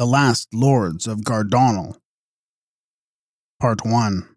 The 0.00 0.06
Last 0.06 0.54
Lords 0.54 1.06
of 1.06 1.24
Gardonal. 1.24 1.98
Part 3.60 3.84
1 3.84 4.34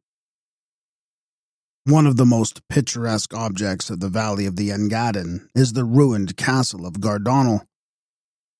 One 1.86 2.06
of 2.06 2.18
the 2.18 2.26
most 2.26 2.68
picturesque 2.68 3.34
objects 3.34 3.90
of 3.90 4.02
the 4.02 4.10
valley 4.10 4.46
of 4.46 4.58
the 4.58 4.72
Engadin 4.72 5.48
is 5.56 5.72
the 5.72 5.86
ruined 5.86 6.36
castle 6.36 6.86
of 6.86 7.00
Gardonal, 7.00 7.66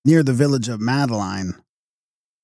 near 0.06 0.24
the 0.24 0.32
village 0.32 0.70
of 0.70 0.80
Madaline. 0.80 1.56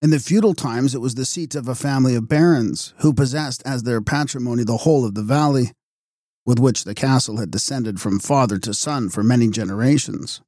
In 0.02 0.10
the 0.10 0.20
feudal 0.20 0.54
times, 0.54 0.94
it 0.94 1.00
was 1.00 1.16
the 1.16 1.24
seat 1.24 1.56
of 1.56 1.70
a 1.70 1.74
family 1.74 2.16
of 2.16 2.28
barons 2.28 2.94
who 2.98 3.14
possessed 3.14 3.64
as 3.66 3.84
their 3.84 4.02
patrimony 4.02 4.66
the 4.66 4.80
whole 4.80 5.06
of 5.06 5.16
the 5.16 5.24
valley, 5.24 5.72
with 6.46 6.60
which 6.60 6.84
the 6.84 6.94
castle 6.94 7.38
had 7.38 7.50
descended 7.50 8.02
from 8.02 8.20
father 8.20 8.58
to 8.58 8.74
son 8.74 9.08
for 9.08 9.24
many 9.24 9.50
generations. 9.50 10.42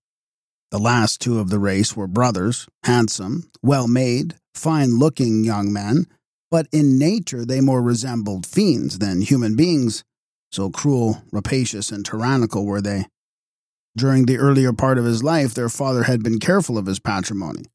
The 0.72 0.80
last 0.80 1.20
two 1.20 1.40
of 1.40 1.50
the 1.50 1.60
race 1.60 1.98
were 1.98 2.08
brothers, 2.08 2.66
handsome, 2.84 3.52
well 3.62 3.90
made, 3.90 4.36
fine 4.56 4.98
looking 4.98 5.44
young 5.44 5.74
men, 5.74 6.08
but 6.50 6.68
in 6.72 6.98
nature 6.98 7.46
they 7.46 7.60
more 7.60 7.82
resembled 7.82 8.46
fiends 8.46 9.00
than 9.00 9.22
human 9.22 9.58
beings, 9.58 10.06
so 10.50 10.70
cruel, 10.70 11.24
rapacious, 11.30 11.92
and 11.92 12.06
tyrannical 12.06 12.66
were 12.66 12.82
they. 12.82 13.08
During 13.98 14.26
the 14.26 14.38
earlier 14.38 14.72
part 14.72 14.98
of 14.98 15.04
his 15.04 15.22
life, 15.22 15.54
their 15.54 15.68
father 15.68 16.04
had 16.04 16.24
been 16.24 16.40
careful 16.40 16.78
of 16.78 16.86
his 16.86 17.00
patrimony. 17.00 17.66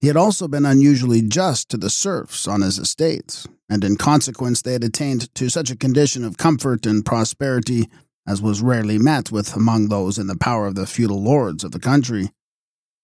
He 0.00 0.06
had 0.06 0.16
also 0.16 0.46
been 0.46 0.64
unusually 0.64 1.22
just 1.22 1.68
to 1.70 1.76
the 1.76 1.90
serfs 1.90 2.46
on 2.46 2.60
his 2.60 2.78
estates, 2.78 3.48
and 3.68 3.82
in 3.82 3.96
consequence 3.96 4.62
they 4.62 4.72
had 4.72 4.84
attained 4.84 5.34
to 5.34 5.48
such 5.48 5.70
a 5.70 5.76
condition 5.76 6.24
of 6.24 6.38
comfort 6.38 6.86
and 6.86 7.04
prosperity 7.04 7.88
as 8.30 8.40
was 8.40 8.62
rarely 8.62 8.96
met 8.96 9.32
with 9.32 9.56
among 9.56 9.88
those 9.88 10.16
in 10.16 10.28
the 10.28 10.38
power 10.38 10.68
of 10.68 10.76
the 10.76 10.86
feudal 10.86 11.20
lords 11.20 11.64
of 11.64 11.72
the 11.72 11.80
country, 11.80 12.30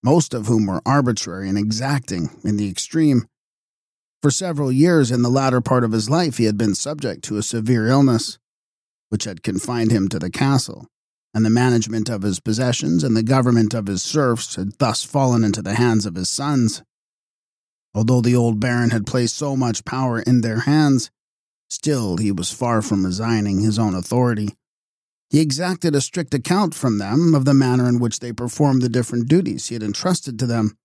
most 0.01 0.33
of 0.33 0.47
whom 0.47 0.67
were 0.67 0.81
arbitrary 0.87 1.49
and 1.49 1.59
exacting 1.59 2.31
in 2.45 2.57
the 2.57 2.71
extreme. 2.71 3.27
For 4.23 4.31
several 4.31 4.71
years 4.71 5.11
in 5.11 5.23
the 5.23 5.29
latter 5.29 5.61
part 5.61 5.83
of 5.83 5.91
his 5.91 6.09
life, 6.09 6.37
he 6.37 6.45
had 6.45 6.57
been 6.57 6.77
subject 6.77 7.25
to 7.25 7.39
a 7.39 7.43
severe 7.43 7.89
illness, 7.89 8.39
which 9.09 9.25
had 9.25 9.43
confined 9.43 9.91
him 9.91 10.09
to 10.11 10.21
the 10.21 10.31
castle, 10.31 10.87
and 11.35 11.45
the 11.45 11.51
management 11.51 12.09
of 12.09 12.23
his 12.23 12.39
possessions 12.39 13.03
and 13.03 13.17
the 13.17 13.25
government 13.25 13.75
of 13.75 13.89
his 13.89 14.05
serfs 14.05 14.55
had 14.55 14.79
thus 14.79 15.03
fallen 15.03 15.43
into 15.43 15.61
the 15.61 15.75
hands 15.75 16.07
of 16.07 16.15
his 16.15 16.29
sons. 16.29 16.85
Although 17.97 18.21
the 18.21 18.37
old 18.37 18.61
baron 18.61 18.91
had 18.91 19.09
placed 19.09 19.35
so 19.35 19.57
much 19.57 19.85
power 19.85 20.21
in 20.21 20.43
their 20.43 20.61
hands, 20.61 21.11
still 21.69 22.19
he 22.19 22.31
was 22.31 22.53
far 22.53 22.81
from 22.81 23.05
resigning 23.05 23.63
his 23.63 23.77
own 23.77 23.93
authority 23.93 24.55
he 25.31 25.41
exacted 25.41 25.95
a 25.95 26.01
strict 26.01 26.33
account 26.35 26.75
from 26.75 26.99
them 26.99 27.35
of 27.35 27.45
the 27.45 27.55
manner 27.55 27.89
in 27.89 27.99
which 27.99 28.21
they 28.21 28.33
performed 28.33 28.83
the 28.83 28.89
different 28.89 29.29
duties 29.29 29.67
he 29.67 29.75
had 29.75 29.83
entrusted 29.83 30.39
to 30.39 30.47
them, 30.47 30.77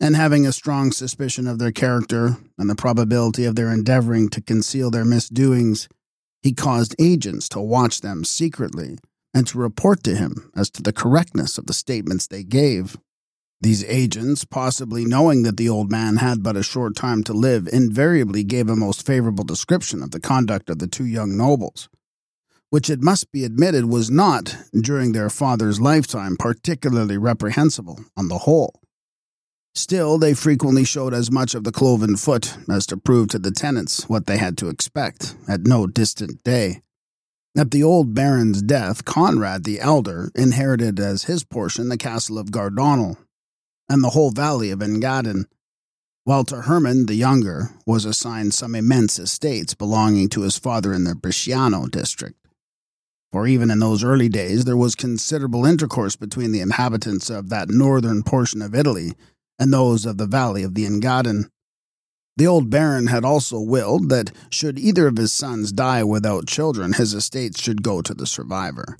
and 0.00 0.16
having 0.16 0.46
a 0.46 0.52
strong 0.52 0.92
suspicion 0.92 1.46
of 1.46 1.58
their 1.58 1.72
character 1.72 2.38
and 2.56 2.70
the 2.70 2.74
probability 2.74 3.44
of 3.44 3.56
their 3.56 3.70
endeavoring 3.70 4.28
to 4.28 4.40
conceal 4.40 4.90
their 4.90 5.04
misdoings, 5.04 5.88
he 6.42 6.52
caused 6.52 6.94
agents 6.98 7.48
to 7.48 7.60
watch 7.60 8.00
them 8.00 8.24
secretly 8.24 8.96
and 9.34 9.46
to 9.46 9.58
report 9.58 10.02
to 10.02 10.14
him 10.14 10.50
as 10.56 10.70
to 10.70 10.82
the 10.82 10.92
correctness 10.92 11.58
of 11.58 11.66
the 11.66 11.72
statements 11.72 12.26
they 12.26 12.42
gave. 12.42 12.96
These 13.60 13.84
agents, 13.84 14.44
possibly 14.44 15.04
knowing 15.04 15.42
that 15.42 15.58
the 15.58 15.68
old 15.68 15.90
man 15.90 16.16
had 16.16 16.42
but 16.42 16.56
a 16.56 16.62
short 16.62 16.96
time 16.96 17.22
to 17.24 17.34
live, 17.34 17.68
invariably 17.70 18.42
gave 18.42 18.70
a 18.70 18.76
most 18.76 19.04
favorable 19.04 19.44
description 19.44 20.02
of 20.02 20.12
the 20.12 20.20
conduct 20.20 20.70
of 20.70 20.78
the 20.78 20.86
two 20.86 21.04
young 21.04 21.36
nobles 21.36 21.90
which 22.70 22.88
it 22.88 23.02
must 23.02 23.30
be 23.32 23.44
admitted 23.44 23.84
was 23.84 24.10
not, 24.10 24.56
during 24.72 25.12
their 25.12 25.28
father's 25.28 25.80
lifetime, 25.80 26.36
particularly 26.36 27.18
reprehensible 27.18 27.98
on 28.16 28.28
the 28.28 28.38
whole. 28.38 28.80
Still, 29.74 30.18
they 30.18 30.34
frequently 30.34 30.84
showed 30.84 31.12
as 31.12 31.30
much 31.30 31.54
of 31.54 31.64
the 31.64 31.72
cloven 31.72 32.16
foot 32.16 32.56
as 32.68 32.86
to 32.86 32.96
prove 32.96 33.28
to 33.28 33.38
the 33.38 33.50
tenants 33.50 34.08
what 34.08 34.26
they 34.26 34.38
had 34.38 34.56
to 34.58 34.68
expect 34.68 35.34
at 35.48 35.66
no 35.66 35.86
distant 35.86 36.42
day. 36.42 36.80
At 37.56 37.72
the 37.72 37.82
old 37.82 38.14
baron's 38.14 38.62
death, 38.62 39.04
Conrad 39.04 39.64
the 39.64 39.80
elder 39.80 40.30
inherited 40.34 41.00
as 41.00 41.24
his 41.24 41.44
portion 41.44 41.88
the 41.88 41.96
castle 41.96 42.38
of 42.38 42.52
Gardonal 42.52 43.16
and 43.88 44.04
the 44.04 44.10
whole 44.10 44.30
valley 44.30 44.70
of 44.70 44.78
Engadin, 44.78 45.46
while 46.24 46.44
to 46.44 46.62
Herman 46.62 47.06
the 47.06 47.14
younger 47.14 47.70
was 47.86 48.04
assigned 48.04 48.54
some 48.54 48.76
immense 48.76 49.18
estates 49.18 49.74
belonging 49.74 50.28
to 50.28 50.42
his 50.42 50.58
father 50.58 50.92
in 50.92 51.02
the 51.02 51.14
Bresciano 51.14 51.90
district 51.90 52.39
for 53.32 53.46
even 53.46 53.70
in 53.70 53.78
those 53.78 54.02
early 54.02 54.28
days 54.28 54.64
there 54.64 54.76
was 54.76 54.94
considerable 54.94 55.64
intercourse 55.64 56.16
between 56.16 56.52
the 56.52 56.60
inhabitants 56.60 57.30
of 57.30 57.48
that 57.48 57.68
northern 57.68 58.22
portion 58.22 58.60
of 58.62 58.74
Italy 58.74 59.12
and 59.58 59.72
those 59.72 60.06
of 60.06 60.16
the 60.16 60.26
valley 60.26 60.62
of 60.62 60.74
the 60.74 60.86
Engadin. 60.86 61.48
The 62.36 62.46
old 62.46 62.70
baron 62.70 63.08
had 63.08 63.24
also 63.24 63.60
willed 63.60 64.08
that, 64.08 64.32
should 64.50 64.78
either 64.78 65.06
of 65.06 65.18
his 65.18 65.32
sons 65.32 65.72
die 65.72 66.02
without 66.02 66.46
children, 66.46 66.94
his 66.94 67.12
estates 67.12 67.60
should 67.60 67.82
go 67.82 68.00
to 68.00 68.14
the 68.14 68.26
survivor. 68.26 68.96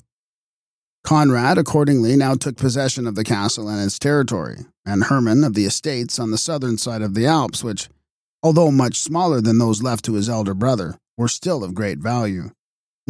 Conrad 1.03 1.57
accordingly 1.57 2.15
now 2.15 2.35
took 2.35 2.57
possession 2.57 3.07
of 3.07 3.15
the 3.15 3.23
castle 3.23 3.67
and 3.67 3.83
its 3.83 3.97
territory, 3.97 4.59
and 4.85 5.05
Hermann 5.05 5.43
of 5.43 5.55
the 5.55 5.65
estates 5.65 6.19
on 6.19 6.29
the 6.29 6.37
southern 6.37 6.77
side 6.77 7.01
of 7.01 7.15
the 7.15 7.25
Alps, 7.25 7.63
which, 7.63 7.89
although 8.43 8.69
much 8.69 8.99
smaller 8.99 9.41
than 9.41 9.57
those 9.57 9.81
left 9.81 10.05
to 10.05 10.13
his 10.13 10.29
elder 10.29 10.53
brother, 10.53 10.99
were 11.17 11.27
still 11.27 11.63
of 11.63 11.73
great 11.73 11.97
value. 11.97 12.51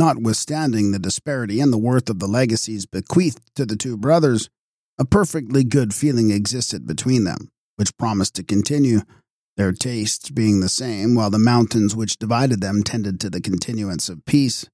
Notwithstanding 0.02 0.90
the 0.90 0.98
disparity 0.98 1.60
in 1.60 1.70
the 1.70 1.78
worth 1.78 2.10
of 2.10 2.18
the 2.18 2.28
legacies 2.28 2.88
bequeathed 2.88 3.54
to 3.54 3.68
the 3.68 3.76
two 3.76 3.96
brothers, 3.96 4.50
a 4.98 5.06
perfectly 5.06 5.64
good 5.64 5.94
feeling 5.94 6.32
existed 6.32 6.88
between 6.88 7.24
them, 7.24 7.52
which 7.76 7.96
promised 7.98 8.34
to 8.38 8.44
continue, 8.44 9.02
their 9.58 9.72
tastes 9.72 10.32
being 10.32 10.60
the 10.60 10.70
same, 10.70 11.14
while 11.14 11.30
the 11.30 11.38
mountains 11.38 11.96
which 11.96 12.18
divided 12.18 12.62
them 12.62 12.82
tended 12.82 13.20
to 13.20 13.30
the 13.30 13.40
continuance 13.40 14.10
of 14.10 14.26
peace. 14.26 14.68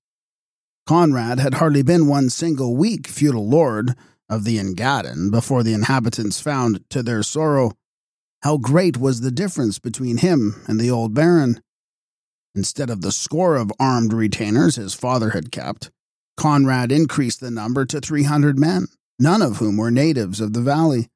Conrad 0.85 1.39
had 1.39 1.55
hardly 1.55 1.81
been 1.83 2.07
one 2.07 2.29
single 2.29 2.77
week 2.77 3.05
feudal 3.05 3.49
lord 3.49 3.95
of 4.29 4.45
the 4.45 4.57
Engadin 4.57 5.29
before 5.29 5.61
the 5.61 5.73
inhabitants 5.73 6.39
found, 6.39 6.89
to 6.89 7.03
their 7.03 7.21
sorrow, 7.21 7.73
how 8.43 8.55
great 8.55 8.95
was 8.95 9.19
the 9.19 9.31
difference 9.31 9.77
between 9.77 10.19
him 10.19 10.63
and 10.69 10.79
the 10.79 10.89
old 10.89 11.13
baron. 11.13 11.61
Instead 12.57 12.89
of 12.89 13.01
the 13.01 13.11
score 13.11 13.55
of 13.55 13.71
armed 13.79 14.11
retainers 14.11 14.77
his 14.77 14.95
father 14.95 15.29
had 15.29 15.51
kept, 15.51 15.91
Conrad 16.35 16.91
increased 16.91 17.39
the 17.39 17.51
number 17.51 17.85
to 17.85 18.01
300 18.01 18.57
men, 18.57 18.87
none 19.19 19.43
of 19.43 19.57
whom 19.57 19.77
were 19.77 19.91
natives 19.91 20.41
of 20.41 20.53
the 20.53 20.61
valley. 20.61 21.07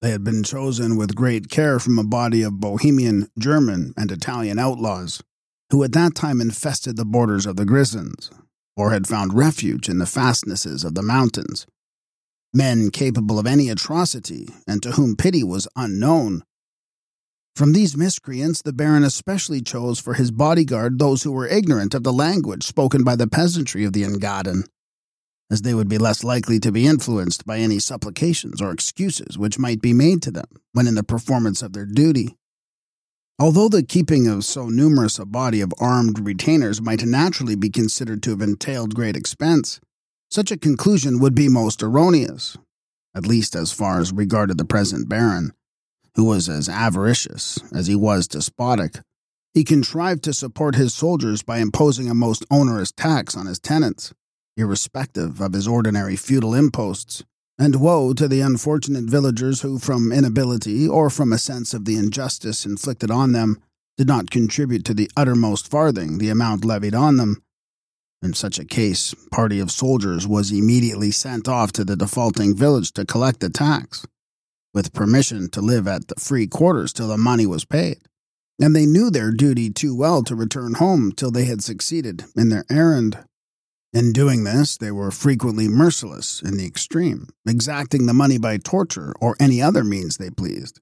They 0.00 0.12
had 0.12 0.22
been 0.22 0.44
chosen 0.44 0.96
with 0.96 1.16
great 1.16 1.50
care 1.50 1.80
from 1.80 1.98
a 1.98 2.04
body 2.04 2.42
of 2.42 2.60
Bohemian, 2.60 3.28
German, 3.36 3.94
and 3.96 4.12
Italian 4.12 4.60
outlaws, 4.60 5.20
who 5.72 5.82
at 5.82 5.90
that 5.94 6.14
time 6.14 6.40
infested 6.40 6.96
the 6.96 7.04
borders 7.04 7.44
of 7.44 7.56
the 7.56 7.64
Grisons, 7.64 8.30
or 8.76 8.92
had 8.92 9.08
found 9.08 9.34
refuge 9.34 9.88
in 9.88 9.98
the 9.98 10.06
fastnesses 10.06 10.84
of 10.84 10.94
the 10.94 11.02
mountains. 11.02 11.66
Men 12.54 12.90
capable 12.90 13.40
of 13.40 13.46
any 13.48 13.70
atrocity, 13.70 14.50
and 14.68 14.84
to 14.84 14.92
whom 14.92 15.16
pity 15.16 15.42
was 15.42 15.66
unknown, 15.74 16.44
from 17.58 17.72
these 17.72 17.96
miscreants, 17.96 18.62
the 18.62 18.72
Baron 18.72 19.02
especially 19.02 19.60
chose 19.60 19.98
for 19.98 20.14
his 20.14 20.30
bodyguard 20.30 20.98
those 21.00 21.24
who 21.24 21.32
were 21.32 21.48
ignorant 21.48 21.92
of 21.92 22.04
the 22.04 22.12
language 22.12 22.62
spoken 22.62 23.02
by 23.02 23.16
the 23.16 23.26
peasantry 23.26 23.84
of 23.84 23.92
the 23.92 24.04
Engadin, 24.04 24.62
as 25.50 25.62
they 25.62 25.74
would 25.74 25.88
be 25.88 25.98
less 25.98 26.22
likely 26.22 26.60
to 26.60 26.70
be 26.70 26.86
influenced 26.86 27.44
by 27.44 27.58
any 27.58 27.80
supplications 27.80 28.62
or 28.62 28.70
excuses 28.70 29.36
which 29.36 29.58
might 29.58 29.82
be 29.82 29.92
made 29.92 30.22
to 30.22 30.30
them 30.30 30.46
when 30.72 30.86
in 30.86 30.94
the 30.94 31.02
performance 31.02 31.60
of 31.60 31.72
their 31.72 31.84
duty. 31.84 32.36
Although 33.40 33.68
the 33.68 33.82
keeping 33.82 34.28
of 34.28 34.44
so 34.44 34.68
numerous 34.68 35.18
a 35.18 35.26
body 35.26 35.60
of 35.60 35.74
armed 35.80 36.24
retainers 36.24 36.80
might 36.80 37.02
naturally 37.02 37.56
be 37.56 37.70
considered 37.70 38.22
to 38.22 38.30
have 38.30 38.40
entailed 38.40 38.94
great 38.94 39.16
expense, 39.16 39.80
such 40.30 40.52
a 40.52 40.56
conclusion 40.56 41.18
would 41.18 41.34
be 41.34 41.48
most 41.48 41.82
erroneous, 41.82 42.56
at 43.16 43.26
least 43.26 43.56
as 43.56 43.72
far 43.72 43.98
as 43.98 44.12
regarded 44.12 44.58
the 44.58 44.64
present 44.64 45.08
Baron 45.08 45.52
who 46.18 46.24
was 46.24 46.48
as 46.48 46.68
avaricious 46.68 47.60
as 47.72 47.86
he 47.86 47.94
was 47.94 48.26
despotic. 48.26 48.98
He 49.54 49.62
contrived 49.62 50.24
to 50.24 50.32
support 50.32 50.74
his 50.74 50.92
soldiers 50.92 51.44
by 51.44 51.58
imposing 51.58 52.10
a 52.10 52.14
most 52.14 52.44
onerous 52.50 52.90
tax 52.90 53.36
on 53.36 53.46
his 53.46 53.60
tenants, 53.60 54.12
irrespective 54.56 55.40
of 55.40 55.52
his 55.52 55.68
ordinary 55.68 56.16
feudal 56.16 56.54
imposts. 56.54 57.22
And 57.56 57.76
woe 57.76 58.14
to 58.14 58.26
the 58.26 58.40
unfortunate 58.40 59.04
villagers 59.04 59.60
who, 59.60 59.78
from 59.78 60.10
inability 60.10 60.88
or 60.88 61.08
from 61.08 61.32
a 61.32 61.38
sense 61.38 61.72
of 61.72 61.84
the 61.84 61.96
injustice 61.96 62.66
inflicted 62.66 63.12
on 63.12 63.30
them, 63.30 63.56
did 63.96 64.08
not 64.08 64.32
contribute 64.32 64.84
to 64.86 64.94
the 64.94 65.08
uttermost 65.16 65.70
farthing 65.70 66.18
the 66.18 66.30
amount 66.30 66.64
levied 66.64 66.96
on 66.96 67.16
them. 67.16 67.44
In 68.22 68.34
such 68.34 68.58
a 68.58 68.64
case, 68.64 69.14
party 69.30 69.60
of 69.60 69.70
soldiers 69.70 70.26
was 70.26 70.50
immediately 70.50 71.12
sent 71.12 71.46
off 71.46 71.70
to 71.72 71.84
the 71.84 71.94
defaulting 71.94 72.56
village 72.56 72.90
to 72.94 73.06
collect 73.06 73.38
the 73.38 73.50
tax 73.50 74.04
with 74.74 74.92
permission 74.92 75.48
to 75.50 75.60
live 75.60 75.88
at 75.88 76.08
the 76.08 76.14
free 76.16 76.46
quarters 76.46 76.92
till 76.92 77.08
the 77.08 77.18
money 77.18 77.46
was 77.46 77.64
paid. 77.64 77.98
And 78.60 78.74
they 78.74 78.86
knew 78.86 79.10
their 79.10 79.30
duty 79.30 79.70
too 79.70 79.94
well 79.94 80.22
to 80.24 80.34
return 80.34 80.74
home 80.74 81.12
till 81.12 81.30
they 81.30 81.44
had 81.44 81.62
succeeded 81.62 82.24
in 82.36 82.48
their 82.48 82.64
errand. 82.70 83.24
In 83.92 84.12
doing 84.12 84.44
this, 84.44 84.76
they 84.76 84.90
were 84.90 85.10
frequently 85.10 85.68
merciless 85.68 86.42
in 86.42 86.56
the 86.56 86.66
extreme, 86.66 87.28
exacting 87.46 88.06
the 88.06 88.12
money 88.12 88.36
by 88.36 88.58
torture 88.58 89.14
or 89.20 89.36
any 89.40 89.62
other 89.62 89.84
means 89.84 90.16
they 90.16 90.30
pleased. 90.30 90.80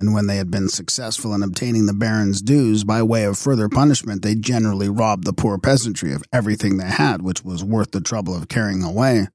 and 0.00 0.14
when 0.14 0.26
they 0.26 0.36
had 0.36 0.50
been 0.50 0.68
successful 0.68 1.34
in 1.34 1.42
obtaining 1.42 1.84
the 1.84 1.92
baron's 1.92 2.40
dues 2.40 2.84
by 2.84 3.02
way 3.02 3.24
of 3.24 3.36
further 3.36 3.68
punishment, 3.68 4.22
they 4.22 4.34
generally 4.34 4.88
robbed 4.88 5.24
the 5.24 5.32
poor 5.32 5.58
peasantry 5.58 6.14
of 6.14 6.24
everything 6.32 6.78
they 6.78 6.86
had 6.88 7.20
which 7.20 7.44
was 7.44 7.62
worth 7.62 7.90
the 7.90 8.00
trouble 8.00 8.34
of 8.34 8.48
carrying 8.48 8.82
away. 8.82 9.28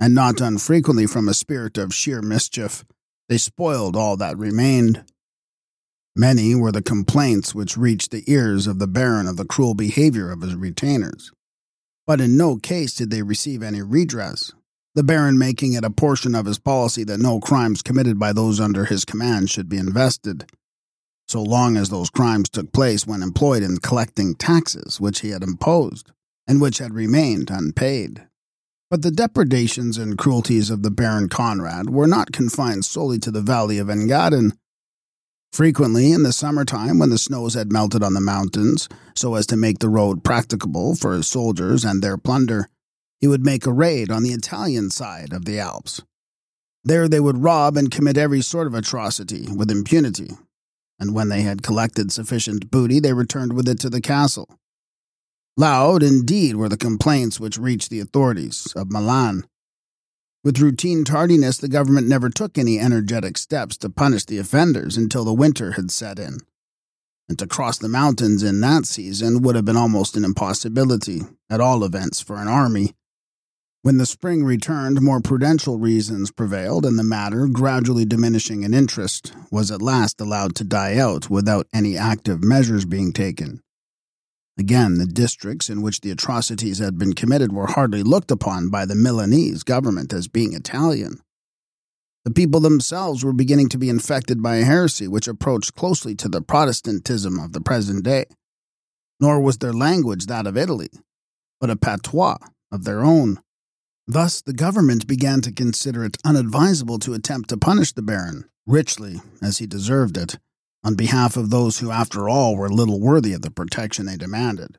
And 0.00 0.14
not 0.14 0.40
unfrequently, 0.40 1.06
from 1.06 1.28
a 1.28 1.34
spirit 1.34 1.76
of 1.76 1.92
sheer 1.92 2.22
mischief, 2.22 2.86
they 3.30 3.38
spoiled 3.38 3.94
all 3.94 4.16
that 4.16 4.36
remained. 4.36 5.04
Many 6.16 6.56
were 6.56 6.72
the 6.72 6.82
complaints 6.82 7.54
which 7.54 7.76
reached 7.76 8.10
the 8.10 8.24
ears 8.26 8.66
of 8.66 8.80
the 8.80 8.88
baron 8.88 9.28
of 9.28 9.36
the 9.36 9.44
cruel 9.44 9.74
behavior 9.74 10.32
of 10.32 10.42
his 10.42 10.56
retainers. 10.56 11.30
But 12.08 12.20
in 12.20 12.36
no 12.36 12.56
case 12.56 12.92
did 12.92 13.10
they 13.10 13.22
receive 13.22 13.62
any 13.62 13.82
redress, 13.82 14.52
the 14.96 15.04
Baron 15.04 15.38
making 15.38 15.74
it 15.74 15.84
a 15.84 15.90
portion 15.90 16.34
of 16.34 16.46
his 16.46 16.58
policy 16.58 17.04
that 17.04 17.20
no 17.20 17.38
crimes 17.38 17.82
committed 17.82 18.18
by 18.18 18.32
those 18.32 18.58
under 18.58 18.86
his 18.86 19.04
command 19.04 19.48
should 19.48 19.68
be 19.68 19.78
invested, 19.78 20.50
so 21.28 21.40
long 21.40 21.76
as 21.76 21.88
those 21.88 22.10
crimes 22.10 22.48
took 22.48 22.72
place 22.72 23.06
when 23.06 23.22
employed 23.22 23.62
in 23.62 23.76
collecting 23.76 24.34
taxes 24.34 25.00
which 25.00 25.20
he 25.20 25.30
had 25.30 25.44
imposed 25.44 26.10
and 26.48 26.60
which 26.60 26.78
had 26.78 26.92
remained 26.92 27.48
unpaid. 27.48 28.26
But 28.90 29.02
the 29.02 29.12
depredations 29.12 29.98
and 29.98 30.18
cruelties 30.18 30.68
of 30.68 30.82
the 30.82 30.90
Baron 30.90 31.28
Conrad 31.28 31.90
were 31.90 32.08
not 32.08 32.32
confined 32.32 32.84
solely 32.84 33.20
to 33.20 33.30
the 33.30 33.40
valley 33.40 33.78
of 33.78 33.86
Engadin. 33.86 34.52
Frequently, 35.52 36.10
in 36.10 36.24
the 36.24 36.32
summer 36.32 36.64
time, 36.64 36.98
when 36.98 37.10
the 37.10 37.18
snows 37.18 37.54
had 37.54 37.72
melted 37.72 38.02
on 38.02 38.14
the 38.14 38.20
mountains, 38.20 38.88
so 39.14 39.36
as 39.36 39.46
to 39.46 39.56
make 39.56 39.78
the 39.78 39.88
road 39.88 40.24
practicable 40.24 40.96
for 40.96 41.14
his 41.14 41.28
soldiers 41.28 41.84
and 41.84 42.02
their 42.02 42.18
plunder, 42.18 42.68
he 43.20 43.28
would 43.28 43.44
make 43.44 43.66
a 43.66 43.72
raid 43.72 44.10
on 44.10 44.22
the 44.22 44.32
Italian 44.32 44.90
side 44.90 45.32
of 45.32 45.44
the 45.44 45.58
Alps. 45.58 46.02
There 46.82 47.08
they 47.08 47.20
would 47.20 47.42
rob 47.42 47.76
and 47.76 47.90
commit 47.90 48.16
every 48.16 48.40
sort 48.40 48.66
of 48.66 48.74
atrocity 48.74 49.46
with 49.52 49.70
impunity, 49.70 50.30
and 50.98 51.14
when 51.14 51.28
they 51.28 51.42
had 51.42 51.62
collected 51.62 52.10
sufficient 52.10 52.70
booty, 52.70 52.98
they 52.98 53.12
returned 53.12 53.52
with 53.52 53.68
it 53.68 53.78
to 53.80 53.90
the 53.90 54.00
castle. 54.00 54.59
Loud, 55.56 56.02
indeed, 56.02 56.56
were 56.56 56.68
the 56.68 56.76
complaints 56.76 57.38
which 57.38 57.58
reached 57.58 57.90
the 57.90 58.00
authorities 58.00 58.72
of 58.76 58.90
Milan. 58.90 59.44
With 60.42 60.60
routine 60.60 61.04
tardiness, 61.04 61.58
the 61.58 61.68
government 61.68 62.08
never 62.08 62.30
took 62.30 62.56
any 62.56 62.78
energetic 62.78 63.36
steps 63.36 63.76
to 63.78 63.90
punish 63.90 64.24
the 64.24 64.38
offenders 64.38 64.96
until 64.96 65.24
the 65.24 65.34
winter 65.34 65.72
had 65.72 65.90
set 65.90 66.18
in. 66.18 66.38
And 67.28 67.38
to 67.38 67.46
cross 67.46 67.78
the 67.78 67.88
mountains 67.88 68.42
in 68.42 68.60
that 68.62 68.86
season 68.86 69.42
would 69.42 69.54
have 69.54 69.64
been 69.64 69.76
almost 69.76 70.16
an 70.16 70.24
impossibility, 70.24 71.22
at 71.50 71.60
all 71.60 71.84
events, 71.84 72.20
for 72.20 72.36
an 72.36 72.48
army 72.48 72.94
when 73.82 73.96
the 73.96 74.04
spring 74.04 74.44
returned, 74.44 75.00
more 75.00 75.22
prudential 75.22 75.78
reasons 75.78 76.30
prevailed, 76.30 76.84
and 76.84 76.98
the 76.98 77.02
matter, 77.02 77.46
gradually 77.46 78.04
diminishing 78.04 78.62
in 78.62 78.74
interest, 78.74 79.32
was 79.50 79.70
at 79.70 79.80
last 79.80 80.20
allowed 80.20 80.54
to 80.56 80.64
die 80.64 80.98
out 80.98 81.30
without 81.30 81.66
any 81.72 81.96
active 81.96 82.44
measures 82.44 82.84
being 82.84 83.10
taken. 83.10 83.62
Again, 84.60 84.98
the 84.98 85.06
districts 85.06 85.70
in 85.70 85.80
which 85.80 86.02
the 86.02 86.10
atrocities 86.10 86.80
had 86.80 86.98
been 86.98 87.14
committed 87.14 87.50
were 87.50 87.66
hardly 87.66 88.02
looked 88.02 88.30
upon 88.30 88.68
by 88.68 88.84
the 88.84 88.94
Milanese 88.94 89.62
government 89.62 90.12
as 90.12 90.28
being 90.28 90.52
Italian. 90.52 91.18
The 92.26 92.30
people 92.30 92.60
themselves 92.60 93.24
were 93.24 93.32
beginning 93.32 93.70
to 93.70 93.78
be 93.78 93.88
infected 93.88 94.42
by 94.42 94.56
a 94.56 94.64
heresy 94.64 95.08
which 95.08 95.26
approached 95.26 95.76
closely 95.76 96.14
to 96.16 96.28
the 96.28 96.42
Protestantism 96.42 97.40
of 97.40 97.54
the 97.54 97.62
present 97.62 98.04
day. 98.04 98.26
Nor 99.18 99.40
was 99.40 99.56
their 99.56 99.72
language 99.72 100.26
that 100.26 100.46
of 100.46 100.58
Italy, 100.58 100.90
but 101.58 101.70
a 101.70 101.76
patois 101.76 102.36
of 102.70 102.84
their 102.84 103.02
own. 103.02 103.40
Thus, 104.06 104.42
the 104.42 104.52
government 104.52 105.06
began 105.06 105.40
to 105.40 105.52
consider 105.52 106.04
it 106.04 106.18
unadvisable 106.22 106.98
to 106.98 107.14
attempt 107.14 107.48
to 107.48 107.56
punish 107.56 107.94
the 107.94 108.02
Baron, 108.02 108.44
richly, 108.66 109.22
as 109.40 109.56
he 109.56 109.66
deserved 109.66 110.18
it, 110.18 110.38
on 110.82 110.94
behalf 110.94 111.36
of 111.36 111.50
those 111.50 111.78
who, 111.78 111.90
after 111.90 112.28
all, 112.28 112.56
were 112.56 112.68
little 112.68 113.00
worthy 113.00 113.32
of 113.32 113.42
the 113.42 113.50
protection 113.50 114.06
they 114.06 114.16
demanded. 114.16 114.78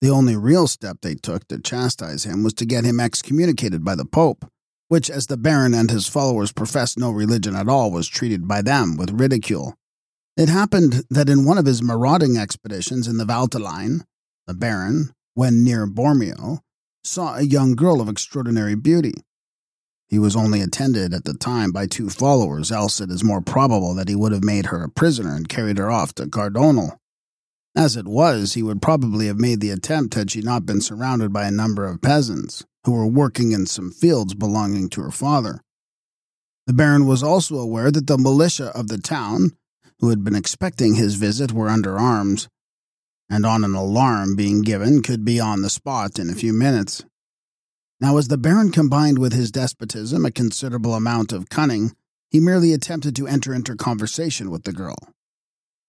The 0.00 0.10
only 0.10 0.36
real 0.36 0.66
step 0.66 0.98
they 1.02 1.14
took 1.14 1.46
to 1.48 1.60
chastise 1.60 2.24
him 2.24 2.42
was 2.42 2.54
to 2.54 2.66
get 2.66 2.84
him 2.84 2.98
excommunicated 2.98 3.84
by 3.84 3.94
the 3.94 4.04
Pope, 4.04 4.50
which, 4.88 5.08
as 5.08 5.26
the 5.26 5.36
Baron 5.36 5.74
and 5.74 5.90
his 5.90 6.08
followers 6.08 6.52
professed 6.52 6.98
no 6.98 7.10
religion 7.10 7.54
at 7.54 7.68
all, 7.68 7.90
was 7.90 8.08
treated 8.08 8.48
by 8.48 8.62
them 8.62 8.96
with 8.96 9.12
ridicule. 9.12 9.74
It 10.36 10.48
happened 10.48 11.04
that 11.10 11.28
in 11.28 11.44
one 11.44 11.58
of 11.58 11.66
his 11.66 11.82
marauding 11.82 12.36
expeditions 12.36 13.06
in 13.06 13.18
the 13.18 13.24
Valtelline, 13.24 14.00
the 14.46 14.54
Baron, 14.54 15.12
when 15.34 15.62
near 15.62 15.86
Bormio, 15.86 16.60
saw 17.04 17.36
a 17.36 17.42
young 17.42 17.74
girl 17.74 18.00
of 18.00 18.08
extraordinary 18.08 18.74
beauty. 18.74 19.14
He 20.12 20.18
was 20.18 20.36
only 20.36 20.60
attended 20.60 21.14
at 21.14 21.24
the 21.24 21.32
time 21.32 21.72
by 21.72 21.86
two 21.86 22.10
followers, 22.10 22.70
else 22.70 23.00
it 23.00 23.10
is 23.10 23.24
more 23.24 23.40
probable 23.40 23.94
that 23.94 24.10
he 24.10 24.14
would 24.14 24.32
have 24.32 24.44
made 24.44 24.66
her 24.66 24.84
a 24.84 24.90
prisoner 24.90 25.34
and 25.34 25.48
carried 25.48 25.78
her 25.78 25.90
off 25.90 26.12
to 26.16 26.26
Gardonal. 26.26 27.00
As 27.74 27.96
it 27.96 28.06
was, 28.06 28.52
he 28.52 28.62
would 28.62 28.82
probably 28.82 29.28
have 29.28 29.40
made 29.40 29.60
the 29.60 29.70
attempt 29.70 30.12
had 30.12 30.30
she 30.30 30.42
not 30.42 30.66
been 30.66 30.82
surrounded 30.82 31.32
by 31.32 31.46
a 31.46 31.50
number 31.50 31.86
of 31.86 32.02
peasants, 32.02 32.62
who 32.84 32.92
were 32.92 33.06
working 33.06 33.52
in 33.52 33.64
some 33.64 33.90
fields 33.90 34.34
belonging 34.34 34.90
to 34.90 35.00
her 35.00 35.10
father. 35.10 35.62
The 36.66 36.74
Baron 36.74 37.06
was 37.06 37.22
also 37.22 37.56
aware 37.56 37.90
that 37.90 38.06
the 38.06 38.18
militia 38.18 38.66
of 38.76 38.88
the 38.88 38.98
town, 38.98 39.52
who 40.00 40.10
had 40.10 40.22
been 40.22 40.36
expecting 40.36 40.96
his 40.96 41.14
visit, 41.14 41.52
were 41.52 41.70
under 41.70 41.98
arms, 41.98 42.48
and 43.30 43.46
on 43.46 43.64
an 43.64 43.74
alarm 43.74 44.36
being 44.36 44.60
given, 44.60 45.00
could 45.00 45.24
be 45.24 45.40
on 45.40 45.62
the 45.62 45.70
spot 45.70 46.18
in 46.18 46.28
a 46.28 46.34
few 46.34 46.52
minutes. 46.52 47.02
Now, 48.02 48.16
as 48.16 48.26
the 48.26 48.36
Baron 48.36 48.72
combined 48.72 49.20
with 49.20 49.32
his 49.32 49.52
despotism 49.52 50.26
a 50.26 50.32
considerable 50.32 50.96
amount 50.96 51.32
of 51.32 51.48
cunning, 51.48 51.94
he 52.32 52.40
merely 52.40 52.72
attempted 52.72 53.14
to 53.14 53.28
enter 53.28 53.54
into 53.54 53.76
conversation 53.76 54.50
with 54.50 54.64
the 54.64 54.72
girl. 54.72 54.96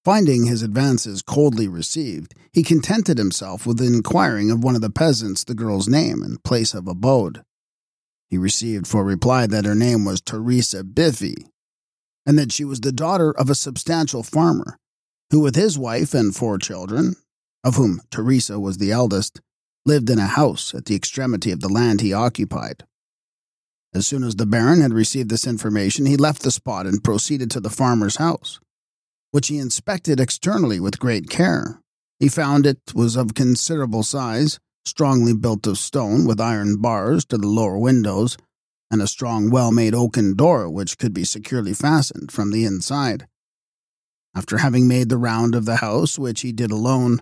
Finding 0.05 0.45
his 0.45 0.61
advances 0.61 1.23
coldly 1.23 1.67
received, 1.67 2.35
he 2.51 2.61
contented 2.61 3.17
himself 3.17 3.65
with 3.65 3.81
inquiring 3.81 4.51
of 4.51 4.63
one 4.63 4.75
of 4.75 4.81
the 4.81 4.91
peasants 4.91 5.43
the 5.43 5.55
girl's 5.55 5.87
name 5.87 6.21
and 6.21 6.43
place 6.43 6.75
of 6.75 6.87
abode. 6.87 7.41
He 8.29 8.37
received 8.37 8.85
for 8.85 9.03
reply 9.03 9.47
that 9.47 9.65
her 9.65 9.73
name 9.73 10.05
was 10.05 10.21
Teresa 10.21 10.83
Biffy, 10.83 11.47
and 12.27 12.37
that 12.37 12.51
she 12.51 12.63
was 12.63 12.81
the 12.81 12.91
daughter 12.91 13.31
of 13.31 13.49
a 13.49 13.55
substantial 13.55 14.21
farmer, 14.21 14.77
who, 15.31 15.39
with 15.39 15.55
his 15.55 15.79
wife 15.79 16.13
and 16.13 16.35
four 16.35 16.59
children, 16.59 17.15
of 17.63 17.73
whom 17.73 18.01
Teresa 18.11 18.59
was 18.59 18.77
the 18.77 18.91
eldest, 18.91 19.41
lived 19.85 20.09
in 20.09 20.19
a 20.19 20.27
house 20.27 20.73
at 20.73 20.85
the 20.85 20.95
extremity 20.95 21.51
of 21.51 21.59
the 21.59 21.69
land 21.69 22.01
he 22.01 22.13
occupied. 22.13 22.83
As 23.93 24.07
soon 24.07 24.23
as 24.23 24.35
the 24.35 24.45
Baron 24.45 24.81
had 24.81 24.93
received 24.93 25.29
this 25.29 25.45
information, 25.45 26.05
he 26.05 26.17
left 26.17 26.41
the 26.41 26.51
spot 26.51 26.87
and 26.87 27.03
proceeded 27.03 27.51
to 27.51 27.59
the 27.59 27.69
farmer's 27.69 28.15
house, 28.15 28.59
which 29.31 29.49
he 29.49 29.59
inspected 29.59 30.19
externally 30.19 30.79
with 30.79 30.99
great 30.99 31.29
care. 31.29 31.79
He 32.19 32.29
found 32.29 32.65
it 32.65 32.79
was 32.95 33.15
of 33.15 33.35
considerable 33.35 34.03
size, 34.03 34.59
strongly 34.85 35.33
built 35.33 35.67
of 35.67 35.77
stone, 35.77 36.25
with 36.25 36.41
iron 36.41 36.77
bars 36.77 37.25
to 37.25 37.37
the 37.37 37.47
lower 37.47 37.77
windows, 37.77 38.37
and 38.89 39.01
a 39.01 39.07
strong, 39.07 39.49
well 39.49 39.71
made 39.71 39.93
oaken 39.93 40.35
door 40.35 40.69
which 40.69 40.97
could 40.97 41.13
be 41.13 41.23
securely 41.23 41.73
fastened 41.73 42.31
from 42.31 42.51
the 42.51 42.65
inside. 42.65 43.27
After 44.35 44.59
having 44.59 44.87
made 44.87 45.09
the 45.09 45.17
round 45.17 45.53
of 45.53 45.65
the 45.65 45.77
house, 45.77 46.17
which 46.17 46.41
he 46.41 46.51
did 46.51 46.71
alone, 46.71 47.19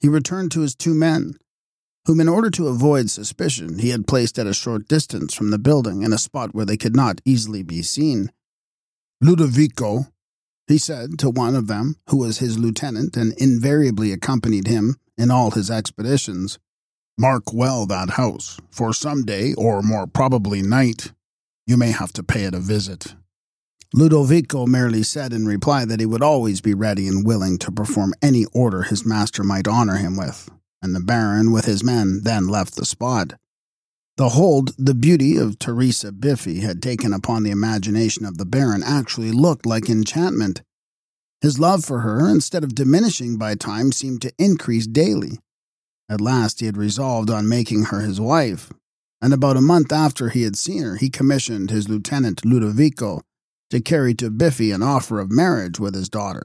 he 0.00 0.08
returned 0.08 0.52
to 0.52 0.60
his 0.60 0.74
two 0.74 0.94
men, 0.94 1.36
whom, 2.06 2.20
in 2.20 2.28
order 2.28 2.50
to 2.50 2.68
avoid 2.68 3.10
suspicion, 3.10 3.78
he 3.78 3.90
had 3.90 4.06
placed 4.06 4.38
at 4.38 4.46
a 4.46 4.54
short 4.54 4.88
distance 4.88 5.34
from 5.34 5.50
the 5.50 5.58
building 5.58 6.02
in 6.02 6.12
a 6.12 6.18
spot 6.18 6.54
where 6.54 6.64
they 6.64 6.76
could 6.76 6.96
not 6.96 7.20
easily 7.24 7.62
be 7.62 7.82
seen. 7.82 8.30
Ludovico, 9.22 10.06
he 10.66 10.78
said 10.78 11.18
to 11.18 11.30
one 11.30 11.54
of 11.54 11.66
them, 11.66 11.96
who 12.08 12.18
was 12.18 12.38
his 12.38 12.58
lieutenant 12.58 13.16
and 13.16 13.32
invariably 13.38 14.12
accompanied 14.12 14.68
him 14.68 14.96
in 15.16 15.30
all 15.30 15.50
his 15.50 15.70
expeditions, 15.70 16.58
mark 17.18 17.52
well 17.52 17.84
that 17.86 18.10
house, 18.10 18.60
for 18.70 18.92
some 18.92 19.24
day, 19.24 19.52
or 19.54 19.82
more 19.82 20.06
probably 20.06 20.62
night, 20.62 21.12
you 21.66 21.76
may 21.76 21.90
have 21.90 22.12
to 22.12 22.22
pay 22.22 22.44
it 22.44 22.54
a 22.54 22.60
visit. 22.60 23.14
Ludovico 23.94 24.66
merely 24.66 25.02
said 25.02 25.32
in 25.32 25.46
reply 25.46 25.84
that 25.84 26.00
he 26.00 26.06
would 26.06 26.22
always 26.22 26.60
be 26.60 26.74
ready 26.74 27.08
and 27.08 27.26
willing 27.26 27.58
to 27.58 27.72
perform 27.72 28.12
any 28.20 28.44
order 28.52 28.82
his 28.82 29.04
master 29.04 29.42
might 29.42 29.66
honor 29.66 29.96
him 29.96 30.16
with, 30.16 30.50
and 30.82 30.94
the 30.94 31.00
Baron, 31.00 31.52
with 31.52 31.64
his 31.64 31.82
men, 31.82 32.20
then 32.22 32.48
left 32.48 32.76
the 32.76 32.84
spot. 32.84 33.34
The 34.16 34.30
hold 34.30 34.74
the 34.76 34.94
beauty 34.94 35.36
of 35.36 35.58
Teresa 35.58 36.10
Biffy 36.10 36.60
had 36.60 36.82
taken 36.82 37.12
upon 37.12 37.42
the 37.42 37.50
imagination 37.50 38.24
of 38.24 38.36
the 38.36 38.44
Baron 38.44 38.82
actually 38.82 39.30
looked 39.30 39.64
like 39.64 39.88
enchantment. 39.88 40.62
His 41.40 41.60
love 41.60 41.84
for 41.84 42.00
her, 42.00 42.28
instead 42.28 42.64
of 42.64 42.74
diminishing 42.74 43.36
by 43.36 43.54
time, 43.54 43.92
seemed 43.92 44.22
to 44.22 44.32
increase 44.38 44.88
daily. 44.88 45.38
At 46.08 46.20
last 46.20 46.58
he 46.60 46.66
had 46.66 46.76
resolved 46.76 47.30
on 47.30 47.48
making 47.48 47.84
her 47.84 48.00
his 48.00 48.20
wife, 48.20 48.72
and 49.22 49.32
about 49.32 49.56
a 49.56 49.62
month 49.62 49.92
after 49.92 50.30
he 50.30 50.42
had 50.42 50.56
seen 50.56 50.82
her, 50.82 50.96
he 50.96 51.10
commissioned 51.10 51.70
his 51.70 51.88
lieutenant 51.88 52.44
Ludovico 52.44 53.20
to 53.70 53.80
carry 53.80 54.14
to 54.14 54.30
Biffy 54.30 54.70
an 54.72 54.82
offer 54.82 55.20
of 55.20 55.30
marriage 55.30 55.78
with 55.78 55.94
his 55.94 56.08
daughter, 56.08 56.42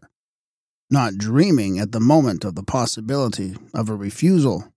not 0.94 1.18
dreaming 1.18 1.80
at 1.80 1.92
the 1.92 2.00
moment 2.00 2.46
of 2.46 2.54
the 2.54 2.64
possibility 2.64 3.56
of 3.74 3.90
a 3.90 3.96
refusal. 3.96 4.72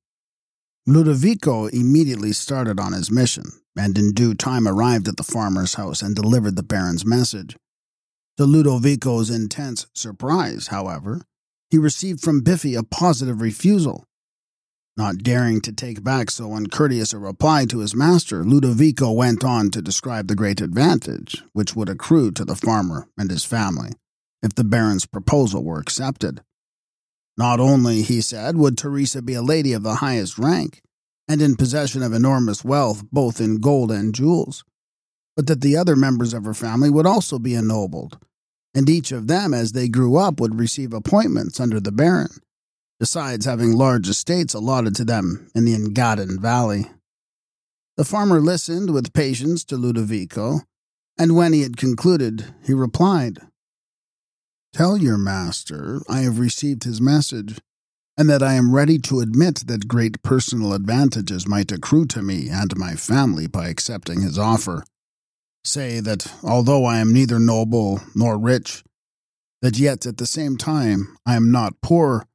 Ludovico 0.87 1.66
immediately 1.66 2.32
started 2.32 2.80
on 2.80 2.94
his 2.94 3.11
mission, 3.11 3.44
and 3.76 3.99
in 3.99 4.12
due 4.12 4.32
time 4.32 4.66
arrived 4.66 5.08
at 5.08 5.18
the 5.18 5.23
farmer's 5.23 5.75
house 5.75 6.00
and 6.00 6.16
delivered 6.16 6.56
the 6.56 6.62
Baron's 6.62 7.04
message. 7.04 7.54
To 8.38 8.46
Ludovico's 8.46 9.28
intense 9.28 9.87
surprise, 9.92 10.68
however, 10.68 11.20
he 11.70 11.76
received 11.76 12.23
from 12.23 12.40
Biffy 12.40 12.75
a 12.75 12.82
positive 12.82 13.42
refusal. 13.42 14.04
Not 14.96 15.18
daring 15.18 15.61
to 15.62 15.73
take 15.73 16.02
back 16.02 16.30
so 16.30 16.54
uncourteous 16.54 17.12
a 17.12 17.18
reply 17.18 17.66
to 17.66 17.80
his 17.80 17.94
master, 17.94 18.42
Ludovico 18.42 19.12
went 19.12 19.44
on 19.44 19.70
to 19.73 19.82
describe 19.82 20.28
the 20.28 20.35
great 20.35 20.62
advantage 20.62 21.44
which 21.52 21.76
would 21.76 21.90
accrue 21.90 22.30
to 22.30 22.44
the 22.46 22.56
farmer 22.56 23.06
and 23.18 23.30
his 23.30 23.44
family 23.44 23.90
if 24.46 24.54
the 24.54 24.64
Baron's 24.64 25.04
proposal 25.04 25.62
were 25.62 25.78
accepted. 25.78 26.40
Not 27.36 27.60
only, 27.60 28.00
he 28.00 28.22
said, 28.22 28.56
would 28.56 28.78
Teresa 28.78 29.20
be 29.20 29.34
a 29.34 29.42
lady 29.42 29.74
of 29.74 29.82
the 29.82 29.96
highest 29.96 30.38
rank, 30.38 30.80
and 31.28 31.42
in 31.42 31.56
possession 31.56 32.02
of 32.02 32.14
enormous 32.14 32.64
wealth 32.64 33.04
both 33.12 33.40
in 33.40 33.60
gold 33.60 33.90
and 33.90 34.14
jewels, 34.14 34.64
but 35.36 35.46
that 35.48 35.60
the 35.60 35.76
other 35.76 35.96
members 35.96 36.32
of 36.32 36.44
her 36.44 36.54
family 36.54 36.88
would 36.88 37.04
also 37.06 37.38
be 37.38 37.54
ennobled, 37.54 38.18
and 38.74 38.88
each 38.88 39.12
of 39.12 39.26
them, 39.26 39.52
as 39.52 39.72
they 39.72 39.88
grew 39.88 40.16
up, 40.16 40.40
would 40.40 40.58
receive 40.58 40.94
appointments 40.94 41.60
under 41.60 41.78
the 41.78 41.92
Baron 41.92 42.40
besides 42.98 43.44
having 43.44 43.72
large 43.72 44.08
estates 44.08 44.54
allotted 44.54 44.94
to 44.96 45.04
them 45.04 45.50
in 45.54 45.64
the 45.64 45.74
Engadin 45.74 46.40
Valley. 46.40 46.86
The 47.96 48.04
farmer 48.04 48.40
listened 48.40 48.92
with 48.92 49.12
patience 49.12 49.64
to 49.64 49.76
Ludovico, 49.76 50.60
and 51.18 51.36
when 51.36 51.52
he 51.52 51.62
had 51.62 51.76
concluded, 51.76 52.54
he 52.64 52.74
replied, 52.74 53.38
Tell 54.76 54.99
your 54.99 55.16
master 55.16 56.02
I 56.06 56.21
have 56.21 56.38
received 56.38 56.85
his 56.85 57.00
message, 57.00 57.59
and 58.14 58.28
that 58.28 58.42
I 58.42 58.52
am 58.56 58.75
ready 58.75 58.99
to 58.99 59.21
admit 59.21 59.66
that 59.68 59.88
great 59.88 60.23
personal 60.23 60.75
advantages 60.75 61.49
might 61.49 61.73
accrue 61.73 62.04
to 62.09 62.21
me 62.21 62.50
and 62.50 62.76
my 62.76 62.95
family 62.95 63.47
by 63.47 63.68
accepting 63.68 64.21
his 64.21 64.38
offer. 64.38 64.85
Say 65.64 66.00
that 66.00 66.30
although 66.42 66.85
I 66.85 66.99
am 66.99 67.11
neither 67.11 67.38
noble 67.38 68.02
nor 68.14 68.37
rich, 68.37 68.85
that 69.62 69.78
yet 69.78 70.04
at 70.04 70.18
the 70.18 70.26
same 70.26 70.59
time 70.59 71.16
I 71.25 71.37
am 71.37 71.50
not 71.50 71.80
poor, 71.80 72.26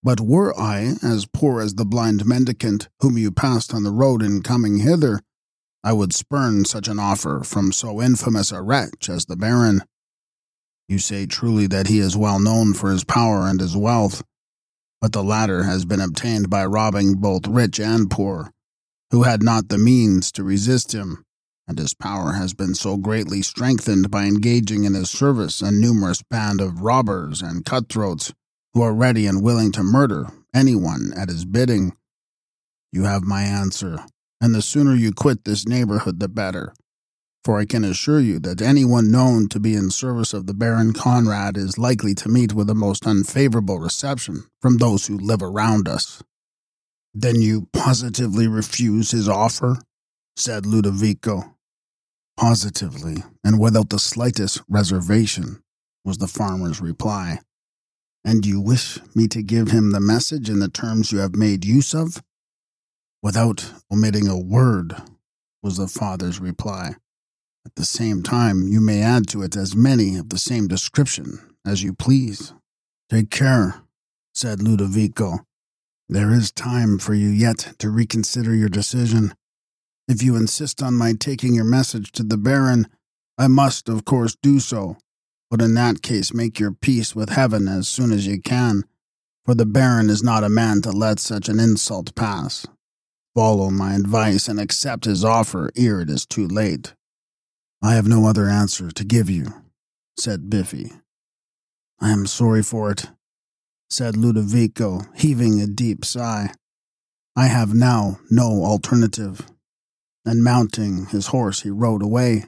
but 0.00 0.20
were 0.20 0.56
I 0.56 0.94
as 1.02 1.26
poor 1.26 1.60
as 1.60 1.74
the 1.74 1.84
blind 1.84 2.24
mendicant 2.24 2.88
whom 3.00 3.18
you 3.18 3.32
passed 3.32 3.74
on 3.74 3.82
the 3.82 3.90
road 3.90 4.22
in 4.22 4.42
coming 4.42 4.78
hither, 4.78 5.22
I 5.82 5.92
would 5.92 6.14
spurn 6.14 6.66
such 6.66 6.86
an 6.86 7.00
offer 7.00 7.42
from 7.42 7.72
so 7.72 8.00
infamous 8.00 8.52
a 8.52 8.62
wretch 8.62 9.08
as 9.08 9.24
the 9.24 9.34
Baron. 9.34 9.82
You 10.88 10.98
say 10.98 11.26
truly 11.26 11.66
that 11.68 11.86
he 11.86 11.98
is 11.98 12.16
well 12.16 12.38
known 12.38 12.74
for 12.74 12.90
his 12.90 13.04
power 13.04 13.46
and 13.46 13.60
his 13.60 13.76
wealth, 13.76 14.22
but 15.00 15.12
the 15.12 15.24
latter 15.24 15.64
has 15.64 15.84
been 15.84 16.00
obtained 16.00 16.50
by 16.50 16.66
robbing 16.66 17.14
both 17.14 17.46
rich 17.46 17.80
and 17.80 18.10
poor, 18.10 18.50
who 19.10 19.22
had 19.22 19.42
not 19.42 19.68
the 19.68 19.78
means 19.78 20.30
to 20.32 20.44
resist 20.44 20.92
him, 20.92 21.24
and 21.66 21.78
his 21.78 21.94
power 21.94 22.32
has 22.32 22.52
been 22.52 22.74
so 22.74 22.96
greatly 22.96 23.40
strengthened 23.40 24.10
by 24.10 24.24
engaging 24.24 24.84
in 24.84 24.94
his 24.94 25.10
service 25.10 25.62
a 25.62 25.70
numerous 25.70 26.22
band 26.22 26.60
of 26.60 26.82
robbers 26.82 27.40
and 27.40 27.64
cutthroats 27.64 28.32
who 28.74 28.82
are 28.82 28.94
ready 28.94 29.26
and 29.26 29.42
willing 29.42 29.72
to 29.72 29.82
murder 29.82 30.26
anyone 30.54 31.12
at 31.16 31.28
his 31.28 31.44
bidding. 31.44 31.96
You 32.92 33.04
have 33.04 33.22
my 33.22 33.42
answer, 33.42 34.04
and 34.40 34.54
the 34.54 34.62
sooner 34.62 34.94
you 34.94 35.12
quit 35.12 35.44
this 35.44 35.66
neighborhood, 35.66 36.20
the 36.20 36.28
better. 36.28 36.74
For 37.44 37.58
I 37.58 37.66
can 37.66 37.84
assure 37.84 38.20
you 38.20 38.38
that 38.40 38.62
anyone 38.62 39.10
known 39.10 39.50
to 39.50 39.60
be 39.60 39.74
in 39.74 39.90
service 39.90 40.32
of 40.32 40.46
the 40.46 40.54
Baron 40.54 40.94
Conrad 40.94 41.58
is 41.58 41.76
likely 41.76 42.14
to 42.14 42.30
meet 42.30 42.54
with 42.54 42.70
a 42.70 42.74
most 42.74 43.06
unfavorable 43.06 43.78
reception 43.78 44.44
from 44.62 44.78
those 44.78 45.06
who 45.06 45.18
live 45.18 45.42
around 45.42 45.86
us. 45.86 46.22
Then 47.12 47.42
you 47.42 47.68
positively 47.74 48.48
refuse 48.48 49.10
his 49.10 49.28
offer? 49.28 49.76
said 50.36 50.64
Ludovico. 50.64 51.54
Positively, 52.36 53.22
and 53.44 53.60
without 53.60 53.90
the 53.90 53.98
slightest 53.98 54.62
reservation, 54.66 55.62
was 56.02 56.18
the 56.18 56.26
farmer's 56.26 56.80
reply. 56.80 57.40
And 58.24 58.46
you 58.46 58.58
wish 58.58 58.98
me 59.14 59.28
to 59.28 59.42
give 59.42 59.70
him 59.70 59.92
the 59.92 60.00
message 60.00 60.48
in 60.48 60.60
the 60.60 60.68
terms 60.68 61.12
you 61.12 61.18
have 61.18 61.36
made 61.36 61.64
use 61.64 61.94
of? 61.94 62.22
Without 63.22 63.70
omitting 63.92 64.26
a 64.26 64.38
word, 64.38 64.96
was 65.62 65.76
the 65.76 65.86
father's 65.86 66.40
reply. 66.40 66.94
At 67.66 67.76
the 67.76 67.84
same 67.84 68.22
time, 68.22 68.68
you 68.68 68.80
may 68.80 69.02
add 69.02 69.26
to 69.28 69.42
it 69.42 69.56
as 69.56 69.74
many 69.74 70.16
of 70.16 70.28
the 70.28 70.38
same 70.38 70.68
description 70.68 71.38
as 71.66 71.82
you 71.82 71.92
please. 71.94 72.52
Take 73.10 73.30
care, 73.30 73.82
said 74.34 74.60
Ludovico. 74.60 75.40
There 76.08 76.32
is 76.32 76.52
time 76.52 76.98
for 76.98 77.14
you 77.14 77.28
yet 77.28 77.74
to 77.78 77.90
reconsider 77.90 78.54
your 78.54 78.68
decision. 78.68 79.34
If 80.06 80.22
you 80.22 80.36
insist 80.36 80.82
on 80.82 80.94
my 80.94 81.14
taking 81.18 81.54
your 81.54 81.64
message 81.64 82.12
to 82.12 82.22
the 82.22 82.36
Baron, 82.36 82.86
I 83.38 83.48
must, 83.48 83.88
of 83.88 84.04
course, 84.04 84.36
do 84.40 84.60
so 84.60 84.98
but 85.54 85.62
in 85.62 85.74
that 85.74 86.02
case 86.02 86.34
make 86.34 86.58
your 86.58 86.72
peace 86.72 87.14
with 87.14 87.28
heaven 87.28 87.68
as 87.68 87.86
soon 87.86 88.10
as 88.10 88.26
you 88.26 88.42
can, 88.42 88.82
for 89.46 89.54
the 89.54 89.64
Baron 89.64 90.10
is 90.10 90.20
not 90.20 90.42
a 90.42 90.48
man 90.48 90.82
to 90.82 90.90
let 90.90 91.20
such 91.20 91.48
an 91.48 91.60
insult 91.60 92.12
pass. 92.16 92.66
Follow 93.36 93.70
my 93.70 93.94
advice 93.94 94.48
and 94.48 94.58
accept 94.58 95.04
his 95.04 95.24
offer 95.24 95.70
ere 95.76 96.00
it 96.00 96.10
is 96.10 96.26
too 96.26 96.48
late. 96.48 96.94
I 97.84 97.96
have 97.96 98.08
no 98.08 98.26
other 98.26 98.48
answer 98.48 98.90
to 98.90 99.04
give 99.04 99.28
you, 99.28 99.52
said 100.16 100.48
Biffy. 100.48 100.90
I 102.00 102.12
am 102.12 102.24
sorry 102.24 102.62
for 102.62 102.90
it, 102.90 103.10
said 103.90 104.16
Ludovico, 104.16 105.02
heaving 105.14 105.60
a 105.60 105.66
deep 105.66 106.02
sigh. 106.02 106.54
I 107.36 107.48
have 107.48 107.74
now 107.74 108.20
no 108.30 108.64
alternative. 108.64 109.42
And 110.24 110.42
mounting 110.42 111.08
his 111.10 111.26
horse, 111.26 111.60
he 111.60 111.68
rode 111.68 112.00
away. 112.00 112.46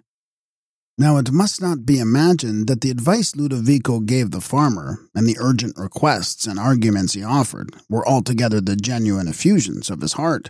Now, 0.96 1.18
it 1.18 1.30
must 1.30 1.60
not 1.60 1.84
be 1.84 1.98
imagined 1.98 2.66
that 2.68 2.80
the 2.80 2.90
advice 2.90 3.36
Ludovico 3.36 4.00
gave 4.00 4.30
the 4.30 4.40
farmer 4.40 5.00
and 5.14 5.26
the 5.26 5.36
urgent 5.38 5.76
requests 5.76 6.46
and 6.46 6.58
arguments 6.58 7.12
he 7.12 7.22
offered 7.22 7.76
were 7.90 8.08
altogether 8.08 8.62
the 8.62 8.74
genuine 8.74 9.28
effusions 9.28 9.90
of 9.90 10.00
his 10.00 10.14
heart. 10.14 10.48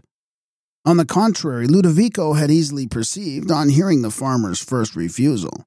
On 0.86 0.96
the 0.96 1.04
contrary, 1.04 1.66
Ludovico 1.66 2.34
had 2.34 2.48
easily 2.48 2.86
perceived, 2.86 3.50
on 3.50 3.70
hearing 3.70 4.02
the 4.02 4.10
farmer's 4.10 4.62
first 4.62 4.94
refusal, 4.94 5.64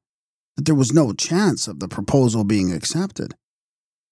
that 0.56 0.64
there 0.64 0.74
was 0.74 0.94
no 0.94 1.12
chance 1.12 1.68
of 1.68 1.82
the 1.82 1.90
proposal 1.90 2.46
being 2.46 2.72
accepted. 2.72 3.36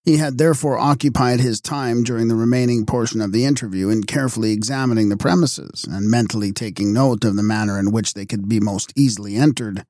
He 0.03 0.17
had 0.17 0.37
therefore 0.37 0.77
occupied 0.77 1.39
his 1.39 1.61
time 1.61 2.03
during 2.03 2.27
the 2.27 2.35
remaining 2.35 2.85
portion 2.85 3.21
of 3.21 3.31
the 3.31 3.45
interview 3.45 3.87
in 3.87 4.03
carefully 4.03 4.51
examining 4.51 5.07
the 5.07 5.15
premises 5.15 5.85
and 5.89 6.11
mentally 6.11 6.51
taking 6.51 6.91
note 6.91 7.23
of 7.23 7.37
the 7.37 7.43
manner 7.43 7.79
in 7.79 7.91
which 7.91 8.13
they 8.13 8.25
could 8.25 8.49
be 8.49 8.59
most 8.59 8.91
easily 8.97 9.37
entered 9.37 9.85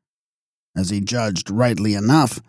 as 0.75 0.91
he 0.91 1.01
judged 1.01 1.49
rightly 1.49 1.95
enough 1.95 2.39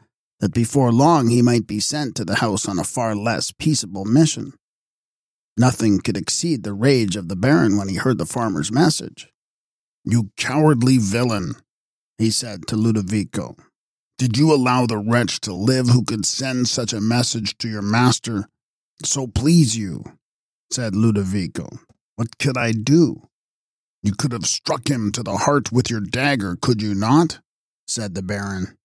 that 0.40 0.52
before 0.52 0.92
long 0.92 1.28
he 1.28 1.40
might 1.40 1.66
be 1.66 1.80
sent 1.80 2.14
to 2.16 2.24
the 2.24 2.36
house 2.36 2.68
on 2.68 2.78
a 2.78 2.84
far 2.84 3.16
less 3.16 3.50
peaceable 3.50 4.04
mission. 4.04 4.52
Nothing 5.58 5.98
could 5.98 6.16
exceed 6.16 6.62
the 6.62 6.72
rage 6.72 7.16
of 7.16 7.28
the 7.28 7.34
Baron 7.34 7.76
when 7.76 7.88
he 7.88 7.96
heard 7.96 8.18
the 8.18 8.24
farmer's 8.24 8.70
message. 8.70 9.28
You 10.04 10.30
cowardly 10.36 10.98
villain, 10.98 11.56
he 12.16 12.30
said 12.30 12.68
to 12.68 12.76
Ludovico. 12.76 13.56
Did 14.18 14.38
you 14.38 14.54
allow 14.54 14.86
the 14.86 14.98
wretch 14.98 15.40
to 15.42 15.52
live 15.52 15.88
who 15.88 16.04
could 16.04 16.24
send 16.24 16.68
such 16.68 16.92
a 16.92 17.00
message 17.00 17.58
to 17.58 17.68
your 17.68 17.82
master? 17.82 18.48
So 19.04 19.26
please 19.26 19.76
you, 19.76 20.04
said 20.70 20.94
Ludovico. 20.94 21.80
What 22.14 22.38
could 22.38 22.56
I 22.56 22.70
do? 22.70 23.28
You 24.02 24.12
could 24.12 24.32
have 24.32 24.46
struck 24.46 24.88
him 24.88 25.10
to 25.12 25.24
the 25.24 25.38
heart 25.38 25.72
with 25.72 25.90
your 25.90 26.00
dagger, 26.00 26.56
could 26.60 26.80
you 26.80 26.94
not? 26.94 27.40
said 27.88 28.14
the 28.14 28.22
Baron. 28.22 28.76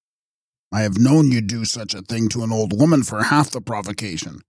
I 0.72 0.82
have 0.82 0.98
known 0.98 1.32
you 1.32 1.42
do 1.42 1.66
such 1.66 1.94
a 1.94 2.02
thing 2.02 2.30
to 2.30 2.44
an 2.44 2.52
old 2.52 2.80
woman 2.80 3.04
for 3.04 3.24
half 3.24 3.52
the 3.52 3.62
provocation. 3.62 4.42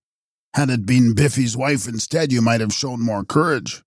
Had 0.55 0.71
it 0.71 0.87
been 0.87 1.15
Biffy's 1.15 1.57
wife 1.57 1.89
instead, 1.89 2.31
you 2.31 2.41
might 2.41 2.61
have 2.61 2.73
shown 2.73 3.01
more 3.01 3.25
courage. 3.25 3.83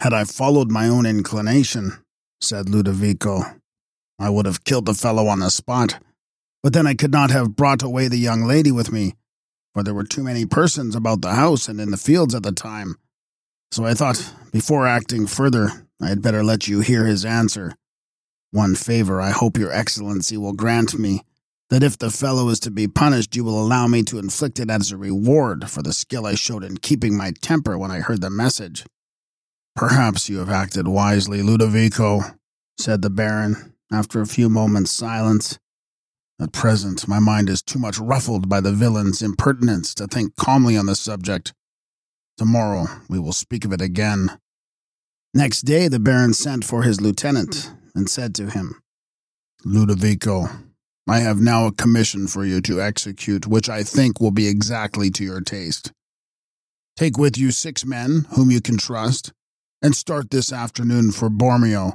Had 0.00 0.12
I 0.12 0.24
followed 0.24 0.72
my 0.72 0.88
own 0.88 1.06
inclination, 1.06 2.02
said 2.40 2.68
Ludovico, 2.68 3.44
I 4.18 4.28
would 4.28 4.44
have 4.44 4.64
killed 4.64 4.86
the 4.86 4.94
fellow 4.94 5.28
on 5.28 5.38
the 5.38 5.50
spot. 5.50 6.00
But 6.64 6.72
then 6.72 6.88
I 6.88 6.94
could 6.94 7.12
not 7.12 7.30
have 7.30 7.54
brought 7.54 7.84
away 7.84 8.08
the 8.08 8.16
young 8.16 8.42
lady 8.42 8.72
with 8.72 8.90
me, 8.90 9.14
for 9.72 9.84
there 9.84 9.94
were 9.94 10.02
too 10.02 10.24
many 10.24 10.46
persons 10.46 10.96
about 10.96 11.22
the 11.22 11.34
house 11.34 11.68
and 11.68 11.80
in 11.80 11.92
the 11.92 11.96
fields 11.96 12.34
at 12.34 12.42
the 12.42 12.50
time. 12.50 12.96
So 13.70 13.84
I 13.84 13.94
thought, 13.94 14.34
before 14.50 14.88
acting 14.88 15.28
further, 15.28 15.86
I 16.00 16.08
had 16.08 16.22
better 16.22 16.42
let 16.42 16.66
you 16.66 16.80
hear 16.80 17.06
his 17.06 17.24
answer. 17.24 17.76
One 18.50 18.74
favor 18.74 19.20
I 19.20 19.30
hope 19.30 19.56
your 19.56 19.72
excellency 19.72 20.36
will 20.36 20.54
grant 20.54 20.98
me 20.98 21.22
that 21.72 21.82
if 21.82 21.96
the 21.96 22.10
fellow 22.10 22.50
is 22.50 22.60
to 22.60 22.70
be 22.70 22.86
punished, 22.86 23.34
you 23.34 23.42
will 23.42 23.58
allow 23.58 23.86
me 23.86 24.02
to 24.02 24.18
inflict 24.18 24.60
it 24.60 24.68
as 24.68 24.92
a 24.92 24.96
reward 24.98 25.70
for 25.70 25.82
the 25.82 25.94
skill 25.94 26.26
I 26.26 26.34
showed 26.34 26.62
in 26.62 26.76
keeping 26.76 27.16
my 27.16 27.32
temper 27.40 27.78
when 27.78 27.90
I 27.90 28.00
heard 28.00 28.20
the 28.20 28.28
message. 28.28 28.84
Perhaps 29.74 30.28
you 30.28 30.40
have 30.40 30.50
acted 30.50 30.86
wisely, 30.86 31.40
Ludovico, 31.40 32.36
said 32.78 33.00
the 33.00 33.08
Baron, 33.08 33.72
after 33.90 34.20
a 34.20 34.26
few 34.26 34.50
moments' 34.50 34.90
silence. 34.90 35.58
At 36.38 36.52
present, 36.52 37.08
my 37.08 37.18
mind 37.18 37.48
is 37.48 37.62
too 37.62 37.78
much 37.78 37.98
ruffled 37.98 38.50
by 38.50 38.60
the 38.60 38.72
villain's 38.72 39.22
impertinence 39.22 39.94
to 39.94 40.06
think 40.06 40.36
calmly 40.36 40.76
on 40.76 40.84
the 40.84 40.94
subject. 40.94 41.54
Tomorrow 42.36 42.84
we 43.08 43.18
will 43.18 43.32
speak 43.32 43.64
of 43.64 43.72
it 43.72 43.80
again. 43.80 44.38
Next 45.32 45.62
day, 45.62 45.88
the 45.88 45.98
Baron 45.98 46.34
sent 46.34 46.66
for 46.66 46.82
his 46.82 47.00
lieutenant 47.00 47.70
and 47.94 48.10
said 48.10 48.34
to 48.34 48.50
him, 48.50 48.82
Ludovico, 49.64 50.71
I 51.08 51.18
have 51.18 51.40
now 51.40 51.66
a 51.66 51.72
commission 51.72 52.28
for 52.28 52.44
you 52.44 52.60
to 52.62 52.80
execute, 52.80 53.46
which 53.46 53.68
I 53.68 53.82
think 53.82 54.20
will 54.20 54.30
be 54.30 54.46
exactly 54.46 55.10
to 55.10 55.24
your 55.24 55.40
taste. 55.40 55.92
Take 56.96 57.18
with 57.18 57.36
you 57.36 57.50
six 57.50 57.84
men 57.84 58.26
whom 58.34 58.50
you 58.50 58.60
can 58.60 58.78
trust, 58.78 59.32
and 59.82 59.96
start 59.96 60.30
this 60.30 60.52
afternoon 60.52 61.10
for 61.10 61.28
Bormio. 61.28 61.94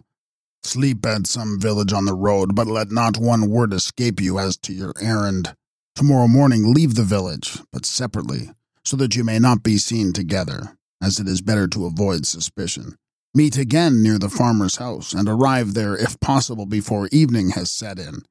Sleep 0.63 1.05
at 1.05 1.27
some 1.27 1.59
village 1.59 1.93
on 1.93 2.05
the 2.05 2.13
road, 2.13 2.53
but 2.53 2.67
let 2.67 2.91
not 2.91 3.17
one 3.17 3.49
word 3.49 3.71
escape 3.71 4.19
you 4.19 4.39
as 4.39 4.57
to 4.57 4.73
your 4.73 4.93
errand. 4.99 5.55
Tomorrow 5.95 6.27
morning 6.27 6.73
leave 6.73 6.95
the 6.95 7.03
village, 7.03 7.59
but 7.71 7.85
separately, 7.85 8.51
so 8.83 8.97
that 8.97 9.15
you 9.15 9.23
may 9.23 9.39
not 9.39 9.63
be 9.63 9.77
seen 9.77 10.11
together, 10.11 10.77
as 11.01 11.19
it 11.19 11.27
is 11.27 11.41
better 11.41 11.67
to 11.69 11.85
avoid 11.85 12.25
suspicion. 12.25 12.95
Meet 13.33 13.57
again 13.57 14.03
near 14.03 14.19
the 14.19 14.29
farmer's 14.29 14.75
house, 14.75 15.13
and 15.13 15.29
arrive 15.29 15.75
there 15.75 15.95
if 15.95 16.19
possible 16.19 16.65
before 16.65 17.07
evening 17.11 17.51
has 17.51 17.71
set 17.71 17.99
in, 17.99 18.23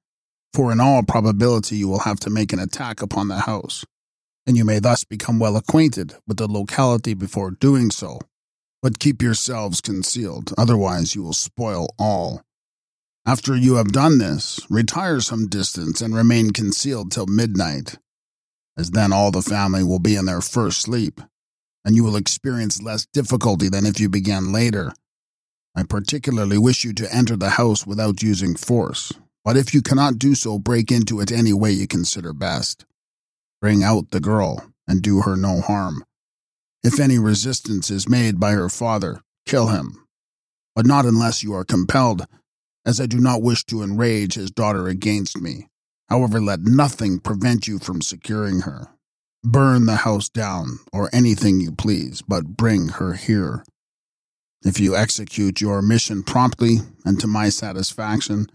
for 0.57 0.73
in 0.73 0.81
all 0.81 1.03
probability 1.03 1.77
you 1.77 1.87
will 1.87 2.01
have 2.01 2.19
to 2.19 2.31
make 2.31 2.53
an 2.53 2.59
attack 2.59 3.03
upon 3.03 3.29
the 3.29 3.41
house 3.41 3.85
and 4.47 4.57
you 4.57 4.65
may 4.65 4.79
thus 4.79 5.05
become 5.05 5.39
well 5.39 5.57
acquainted 5.57 6.15
with 6.27 6.37
the 6.37 6.47
locality 6.47 7.15
before 7.15 7.51
doing 7.51 7.91
so. 7.91 8.21
But 8.81 9.01
keep 9.01 9.21
yourselves 9.21 9.81
concealed, 9.81 10.53
otherwise, 10.57 11.15
you 11.15 11.23
will 11.23 11.33
spoil 11.33 11.89
all. 11.99 12.43
After 13.27 13.57
you 13.57 13.75
have 13.75 13.91
done 13.91 14.19
this, 14.19 14.61
retire 14.71 15.21
some 15.21 15.49
distance 15.49 16.01
and 16.01 16.15
remain 16.15 16.53
concealed 16.53 17.11
till 17.11 17.27
midnight, 17.27 17.99
as 18.79 18.93
then 18.93 19.13
all 19.13 19.33
the 19.33 19.43
family 19.43 19.83
will 19.83 19.99
be 19.99 20.15
in 20.15 20.27
their 20.27 20.41
first 20.41 20.81
sleep, 20.81 21.21
and 21.85 21.97
you 21.97 22.05
will 22.05 22.15
experience 22.15 22.81
less 22.81 23.07
difficulty 23.13 23.69
than 23.69 23.85
if 23.85 23.99
you 23.99 24.09
began 24.09 24.53
later. 24.53 24.93
I 25.75 25.83
particularly 25.83 26.57
wish 26.57 26.85
you 26.85 26.93
to 26.95 27.13
enter 27.13 27.37
the 27.37 27.51
house 27.51 27.85
without 27.85 28.23
using 28.23 28.55
force, 28.55 29.13
but 29.47 29.57
if 29.57 29.73
you 29.73 29.81
cannot 29.81 30.19
do 30.19 30.35
so, 30.35 30.59
break 30.59 30.91
into 30.91 31.21
it 31.21 31.31
any 31.31 31.53
way 31.53 31.71
you 31.71 31.87
consider 31.87 32.33
best. 32.33 32.85
Bring 33.61 33.85
out 33.85 34.11
the 34.11 34.19
girl 34.19 34.73
and 34.89 35.01
do 35.01 35.21
her 35.21 35.37
no 35.37 35.61
harm. 35.61 36.05
If 36.83 36.99
any 36.99 37.17
resistance 37.21 37.89
is 37.89 38.09
made 38.09 38.41
by 38.41 38.53
her 38.53 38.69
father, 38.69 39.21
kill 39.47 39.69
him, 39.69 40.05
but 40.75 40.85
not 40.85 41.05
unless 41.05 41.45
you 41.45 41.55
are 41.55 41.65
compelled, 41.65 42.27
as 42.85 43.01
I 43.01 43.07
do 43.07 43.21
not 43.21 43.41
wish 43.41 43.65
to 43.67 43.85
enrage 43.85 44.35
his 44.35 44.51
daughter 44.51 44.89
against 44.89 45.41
me. 45.41 45.69
However, 46.09 46.41
let 46.41 46.63
nothing 46.63 47.21
prevent 47.21 47.69
you 47.69 47.79
from 47.79 48.03
securing 48.03 48.63
her. 48.63 48.89
Burn 49.45 49.87
the 49.87 49.97
house 49.97 50.29
down, 50.29 50.81
or 50.93 51.09
anything 51.13 51.61
you 51.61 51.71
please, 51.71 52.21
but 52.21 52.57
bring 52.57 52.89
her 52.89 53.13
here. 53.13 53.65
If 54.65 54.81
you 54.81 54.97
execute 54.97 55.61
your 55.61 55.83
mission 55.83 56.25
promptly 56.25 56.79
and 57.05 57.21
to 57.21 57.29
my 57.29 57.49
satisfaction, 57.49 58.49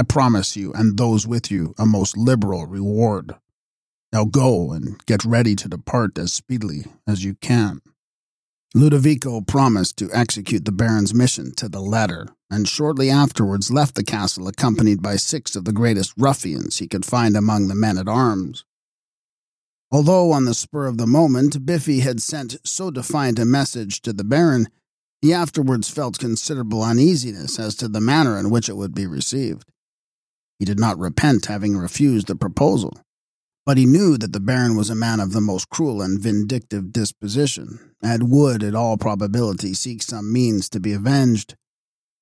I 0.00 0.02
promise 0.02 0.56
you 0.56 0.72
and 0.72 0.96
those 0.96 1.26
with 1.26 1.50
you 1.50 1.74
a 1.78 1.84
most 1.84 2.16
liberal 2.16 2.64
reward. 2.64 3.34
Now 4.14 4.24
go 4.24 4.72
and 4.72 4.98
get 5.04 5.26
ready 5.26 5.54
to 5.56 5.68
depart 5.68 6.16
as 6.16 6.32
speedily 6.32 6.86
as 7.06 7.22
you 7.22 7.34
can. 7.34 7.82
Ludovico 8.74 9.42
promised 9.42 9.98
to 9.98 10.08
execute 10.10 10.64
the 10.64 10.72
Baron's 10.72 11.12
mission 11.12 11.54
to 11.56 11.68
the 11.68 11.82
letter, 11.82 12.28
and 12.50 12.66
shortly 12.66 13.10
afterwards 13.10 13.70
left 13.70 13.94
the 13.94 14.02
castle 14.02 14.48
accompanied 14.48 15.02
by 15.02 15.16
six 15.16 15.54
of 15.54 15.66
the 15.66 15.72
greatest 15.72 16.14
ruffians 16.16 16.78
he 16.78 16.88
could 16.88 17.04
find 17.04 17.36
among 17.36 17.68
the 17.68 17.74
men 17.74 17.98
at 17.98 18.08
arms. 18.08 18.64
Although 19.92 20.32
on 20.32 20.46
the 20.46 20.54
spur 20.54 20.86
of 20.86 20.96
the 20.96 21.06
moment 21.06 21.66
Biffy 21.66 22.00
had 22.00 22.22
sent 22.22 22.56
so 22.64 22.90
defiant 22.90 23.38
a 23.38 23.44
message 23.44 24.00
to 24.00 24.14
the 24.14 24.24
Baron, 24.24 24.68
he 25.20 25.34
afterwards 25.34 25.90
felt 25.90 26.18
considerable 26.18 26.82
uneasiness 26.82 27.58
as 27.58 27.74
to 27.74 27.86
the 27.86 28.00
manner 28.00 28.38
in 28.38 28.48
which 28.48 28.70
it 28.70 28.78
would 28.78 28.94
be 28.94 29.06
received. 29.06 29.69
He 30.60 30.66
did 30.66 30.78
not 30.78 30.98
repent 30.98 31.46
having 31.46 31.78
refused 31.78 32.26
the 32.26 32.36
proposal, 32.36 32.92
but 33.64 33.78
he 33.78 33.86
knew 33.86 34.18
that 34.18 34.34
the 34.34 34.40
Baron 34.40 34.76
was 34.76 34.90
a 34.90 34.94
man 34.94 35.18
of 35.18 35.32
the 35.32 35.40
most 35.40 35.70
cruel 35.70 36.02
and 36.02 36.20
vindictive 36.20 36.92
disposition, 36.92 37.94
and 38.02 38.30
would, 38.30 38.62
in 38.62 38.76
all 38.76 38.98
probability, 38.98 39.72
seek 39.72 40.02
some 40.02 40.30
means 40.30 40.68
to 40.68 40.78
be 40.78 40.92
avenged. 40.92 41.56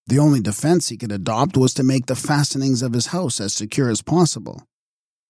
The 0.07 0.21
only 0.21 0.41
defense 0.41 0.89
he 0.89 0.97
could 0.97 1.11
adopt 1.11 1.57
was 1.57 1.75
to 1.75 1.83
make 1.83 2.07
the 2.07 2.15
fastenings 2.15 2.81
of 2.81 2.93
his 2.93 3.09
house 3.09 3.41
as 3.41 3.55
secure 3.55 3.91
as 3.91 4.03
possible, 4.03 4.63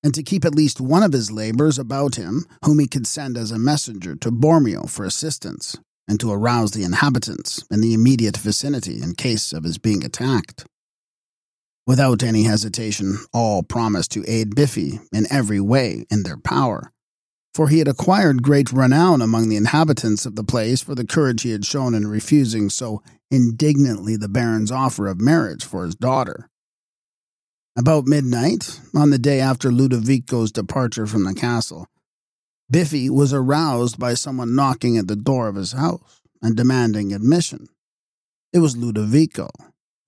and 0.03 0.14
to 0.14 0.23
keep 0.23 0.44
at 0.44 0.55
least 0.55 0.79
one 0.79 1.03
of 1.03 1.14
his 1.14 1.33
labourers 1.33 1.79
about 1.79 2.16
him, 2.16 2.44
whom 2.62 2.79
he 2.79 2.87
could 2.87 3.07
send 3.07 3.38
as 3.38 3.51
a 3.51 3.59
messenger 3.59 4.16
to 4.16 4.31
Bormio 4.31 4.87
for 4.87 5.07
assistance, 5.07 5.79
and 6.07 6.21
to 6.21 6.31
arouse 6.31 6.73
the 6.73 6.85
inhabitants 6.85 7.64
in 7.71 7.81
the 7.81 7.94
immediate 7.94 8.37
vicinity 8.37 9.01
in 9.01 9.14
case 9.14 9.55
of 9.55 9.64
his 9.64 9.79
being 9.79 10.05
attacked. 10.05 10.66
Without 11.88 12.22
any 12.22 12.42
hesitation, 12.42 13.16
all 13.33 13.62
promised 13.62 14.12
to 14.12 14.22
aid 14.31 14.55
Biffy 14.55 15.01
in 15.11 15.27
every 15.33 15.59
way 15.59 16.05
in 16.11 16.22
their 16.22 16.37
power, 16.37 16.92
for 17.55 17.68
he 17.68 17.79
had 17.79 17.88
acquired 17.88 18.42
great 18.42 18.70
renown 18.70 19.22
among 19.22 19.48
the 19.48 19.57
inhabitants 19.57 20.27
of 20.27 20.37
the 20.37 20.44
place 20.44 20.83
for 20.83 20.94
the 20.94 21.07
courage 21.07 21.40
he 21.40 21.51
had 21.51 21.64
shown 21.64 21.94
in 21.94 22.07
refusing 22.07 22.68
so 22.68 23.03
indignantly 23.31 24.16
the 24.16 24.29
Baron's 24.29 24.70
offer 24.70 25.07
of 25.07 25.18
marriage 25.18 25.64
for 25.64 25.87
his 25.87 25.94
daughter. 25.94 26.51
About 27.74 28.05
midnight, 28.05 28.83
on 28.94 29.09
the 29.09 29.18
day 29.18 29.40
after 29.40 29.72
Ludovico's 29.72 30.53
departure 30.53 31.07
from 31.07 31.24
the 31.24 31.33
castle, 31.33 31.87
Biffy 32.70 33.09
was 33.09 33.33
aroused 33.33 33.98
by 33.98 34.12
someone 34.12 34.55
knocking 34.55 34.98
at 34.98 35.09
the 35.09 35.16
door 35.16 35.48
of 35.48 35.57
his 35.57 35.72
house 35.72 36.20
and 36.42 36.55
demanding 36.55 37.14
admission. 37.14 37.66
It 38.53 38.59
was 38.59 38.77
Ludovico, 38.77 39.48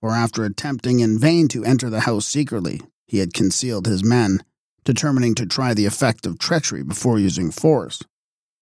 for 0.01 0.09
after 0.09 0.43
attempting 0.43 0.99
in 0.99 1.17
vain 1.17 1.47
to 1.47 1.63
enter 1.63 1.89
the 1.89 2.01
house 2.01 2.25
secretly, 2.25 2.81
he 3.07 3.19
had 3.19 3.33
concealed 3.33 3.85
his 3.85 4.03
men, 4.03 4.43
determining 4.83 5.35
to 5.35 5.45
try 5.45 5.73
the 5.73 5.85
effect 5.85 6.25
of 6.25 6.39
treachery 6.39 6.83
before 6.83 7.19
using 7.19 7.51
force. 7.51 8.01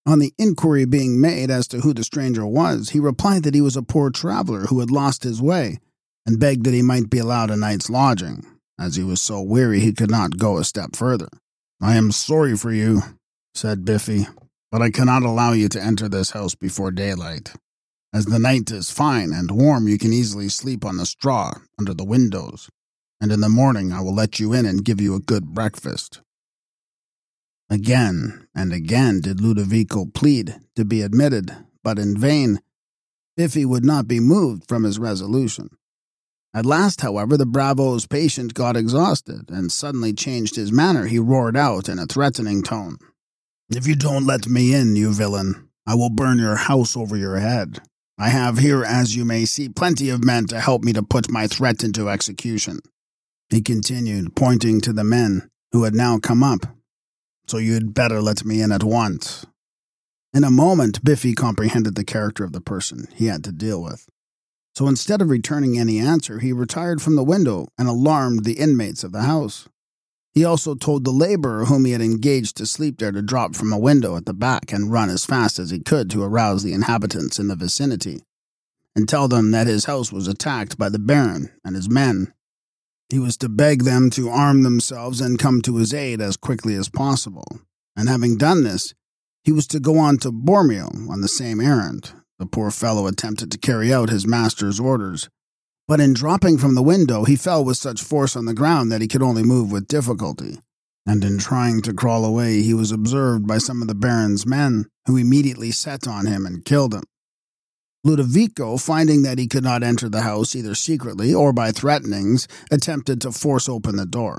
On 0.06 0.18
the 0.18 0.34
inquiry 0.38 0.84
being 0.84 1.20
made 1.20 1.50
as 1.50 1.66
to 1.68 1.80
who 1.80 1.94
the 1.94 2.04
stranger 2.04 2.46
was, 2.46 2.90
he 2.90 3.00
replied 3.00 3.42
that 3.44 3.54
he 3.54 3.60
was 3.60 3.76
a 3.76 3.82
poor 3.82 4.10
traveler 4.10 4.66
who 4.66 4.80
had 4.80 4.90
lost 4.90 5.22
his 5.24 5.40
way, 5.40 5.78
and 6.26 6.38
begged 6.38 6.64
that 6.64 6.74
he 6.74 6.82
might 6.82 7.10
be 7.10 7.18
allowed 7.18 7.50
a 7.50 7.56
night's 7.56 7.90
lodging, 7.90 8.44
as 8.78 8.96
he 8.96 9.02
was 9.02 9.20
so 9.20 9.40
weary 9.40 9.80
he 9.80 9.92
could 9.92 10.10
not 10.10 10.38
go 10.38 10.58
a 10.58 10.64
step 10.64 10.94
further. 10.94 11.28
I 11.80 11.96
am 11.96 12.12
sorry 12.12 12.56
for 12.56 12.72
you, 12.72 13.02
said 13.54 13.84
Biffy, 13.84 14.26
but 14.70 14.82
I 14.82 14.90
cannot 14.90 15.22
allow 15.22 15.52
you 15.52 15.68
to 15.70 15.82
enter 15.82 16.08
this 16.08 16.30
house 16.30 16.54
before 16.54 16.90
daylight. 16.90 17.54
As 18.12 18.26
the 18.26 18.40
night 18.40 18.72
is 18.72 18.90
fine 18.90 19.32
and 19.32 19.52
warm, 19.52 19.86
you 19.86 19.96
can 19.96 20.12
easily 20.12 20.48
sleep 20.48 20.84
on 20.84 20.96
the 20.96 21.06
straw 21.06 21.52
under 21.78 21.94
the 21.94 22.04
windows, 22.04 22.68
and 23.20 23.30
in 23.30 23.40
the 23.40 23.48
morning 23.48 23.92
I 23.92 24.00
will 24.00 24.14
let 24.14 24.40
you 24.40 24.52
in 24.52 24.66
and 24.66 24.84
give 24.84 25.00
you 25.00 25.14
a 25.14 25.20
good 25.20 25.54
breakfast. 25.54 26.20
Again 27.68 28.48
and 28.52 28.72
again 28.72 29.20
did 29.20 29.40
Ludovico 29.40 30.06
plead 30.06 30.56
to 30.74 30.84
be 30.84 31.02
admitted, 31.02 31.54
but 31.84 32.00
in 32.00 32.16
vain. 32.16 32.60
Biffy 33.36 33.64
would 33.64 33.84
not 33.84 34.08
be 34.08 34.18
moved 34.18 34.66
from 34.66 34.82
his 34.82 34.98
resolution. 34.98 35.70
At 36.52 36.66
last, 36.66 37.02
however, 37.02 37.36
the 37.36 37.46
bravo's 37.46 38.06
patient 38.06 38.54
got 38.54 38.76
exhausted 38.76 39.50
and 39.50 39.70
suddenly 39.70 40.12
changed 40.12 40.56
his 40.56 40.72
manner. 40.72 41.06
He 41.06 41.20
roared 41.20 41.56
out 41.56 41.88
in 41.88 42.00
a 42.00 42.06
threatening 42.06 42.64
tone, 42.64 42.98
If 43.70 43.86
you 43.86 43.94
don't 43.94 44.26
let 44.26 44.48
me 44.48 44.74
in, 44.74 44.96
you 44.96 45.12
villain, 45.12 45.68
I 45.86 45.94
will 45.94 46.10
burn 46.10 46.40
your 46.40 46.56
house 46.56 46.96
over 46.96 47.16
your 47.16 47.38
head. 47.38 47.80
I 48.20 48.28
have 48.28 48.58
here, 48.58 48.84
as 48.84 49.16
you 49.16 49.24
may 49.24 49.46
see, 49.46 49.70
plenty 49.70 50.10
of 50.10 50.22
men 50.22 50.44
to 50.48 50.60
help 50.60 50.84
me 50.84 50.92
to 50.92 51.02
put 51.02 51.30
my 51.30 51.46
threat 51.46 51.82
into 51.82 52.10
execution. 52.10 52.80
He 53.48 53.62
continued, 53.62 54.36
pointing 54.36 54.82
to 54.82 54.92
the 54.92 55.04
men 55.04 55.48
who 55.72 55.84
had 55.84 55.94
now 55.94 56.18
come 56.18 56.42
up. 56.42 56.66
So 57.46 57.56
you'd 57.56 57.94
better 57.94 58.20
let 58.20 58.44
me 58.44 58.60
in 58.60 58.72
at 58.72 58.84
once. 58.84 59.46
In 60.34 60.44
a 60.44 60.50
moment, 60.50 61.02
Biffy 61.02 61.32
comprehended 61.32 61.94
the 61.94 62.04
character 62.04 62.44
of 62.44 62.52
the 62.52 62.60
person 62.60 63.08
he 63.14 63.28
had 63.28 63.42
to 63.44 63.52
deal 63.52 63.82
with. 63.82 64.06
So 64.74 64.86
instead 64.86 65.22
of 65.22 65.30
returning 65.30 65.78
any 65.78 65.98
answer, 65.98 66.40
he 66.40 66.52
retired 66.52 67.00
from 67.00 67.16
the 67.16 67.24
window 67.24 67.68
and 67.78 67.88
alarmed 67.88 68.44
the 68.44 68.58
inmates 68.58 69.02
of 69.02 69.12
the 69.12 69.22
house. 69.22 69.66
He 70.32 70.44
also 70.44 70.74
told 70.74 71.04
the 71.04 71.10
laborer 71.10 71.64
whom 71.64 71.84
he 71.84 71.92
had 71.92 72.00
engaged 72.00 72.56
to 72.56 72.66
sleep 72.66 72.98
there 72.98 73.10
to 73.10 73.22
drop 73.22 73.56
from 73.56 73.72
a 73.72 73.78
window 73.78 74.16
at 74.16 74.26
the 74.26 74.34
back 74.34 74.72
and 74.72 74.92
run 74.92 75.10
as 75.10 75.24
fast 75.24 75.58
as 75.58 75.70
he 75.70 75.80
could 75.80 76.08
to 76.10 76.22
arouse 76.22 76.62
the 76.62 76.72
inhabitants 76.72 77.38
in 77.38 77.48
the 77.48 77.56
vicinity, 77.56 78.22
and 78.94 79.08
tell 79.08 79.26
them 79.26 79.50
that 79.50 79.66
his 79.66 79.86
house 79.86 80.12
was 80.12 80.28
attacked 80.28 80.78
by 80.78 80.88
the 80.88 81.00
Baron 81.00 81.50
and 81.64 81.74
his 81.74 81.88
men. 81.88 82.32
He 83.08 83.18
was 83.18 83.36
to 83.38 83.48
beg 83.48 83.82
them 83.82 84.08
to 84.10 84.28
arm 84.28 84.62
themselves 84.62 85.20
and 85.20 85.38
come 85.38 85.62
to 85.62 85.76
his 85.76 85.92
aid 85.92 86.20
as 86.20 86.36
quickly 86.36 86.76
as 86.76 86.88
possible, 86.88 87.60
and 87.96 88.08
having 88.08 88.36
done 88.36 88.62
this, 88.62 88.94
he 89.42 89.50
was 89.50 89.66
to 89.68 89.80
go 89.80 89.98
on 89.98 90.18
to 90.18 90.30
Bormio 90.30 91.10
on 91.10 91.22
the 91.22 91.28
same 91.28 91.60
errand. 91.60 92.12
The 92.38 92.46
poor 92.46 92.70
fellow 92.70 93.06
attempted 93.06 93.50
to 93.50 93.58
carry 93.58 93.92
out 93.92 94.10
his 94.10 94.26
master's 94.26 94.78
orders, 94.78 95.28
but 95.90 95.98
in 95.98 96.14
dropping 96.14 96.56
from 96.56 96.76
the 96.76 96.84
window, 96.84 97.24
he 97.24 97.34
fell 97.34 97.64
with 97.64 97.76
such 97.76 98.00
force 98.00 98.36
on 98.36 98.44
the 98.44 98.54
ground 98.54 98.92
that 98.92 99.00
he 99.00 99.08
could 99.08 99.24
only 99.24 99.42
move 99.42 99.72
with 99.72 99.88
difficulty. 99.88 100.60
And 101.04 101.24
in 101.24 101.36
trying 101.36 101.82
to 101.82 101.92
crawl 101.92 102.24
away, 102.24 102.62
he 102.62 102.72
was 102.72 102.92
observed 102.92 103.44
by 103.44 103.58
some 103.58 103.82
of 103.82 103.88
the 103.88 103.96
Baron's 103.96 104.46
men, 104.46 104.86
who 105.06 105.16
immediately 105.16 105.72
set 105.72 106.06
on 106.06 106.26
him 106.26 106.46
and 106.46 106.64
killed 106.64 106.94
him. 106.94 107.02
Ludovico, 108.04 108.76
finding 108.76 109.24
that 109.24 109.40
he 109.40 109.48
could 109.48 109.64
not 109.64 109.82
enter 109.82 110.08
the 110.08 110.22
house 110.22 110.54
either 110.54 110.76
secretly 110.76 111.34
or 111.34 111.52
by 111.52 111.72
threatenings, 111.72 112.46
attempted 112.70 113.20
to 113.22 113.32
force 113.32 113.68
open 113.68 113.96
the 113.96 114.06
door. 114.06 114.38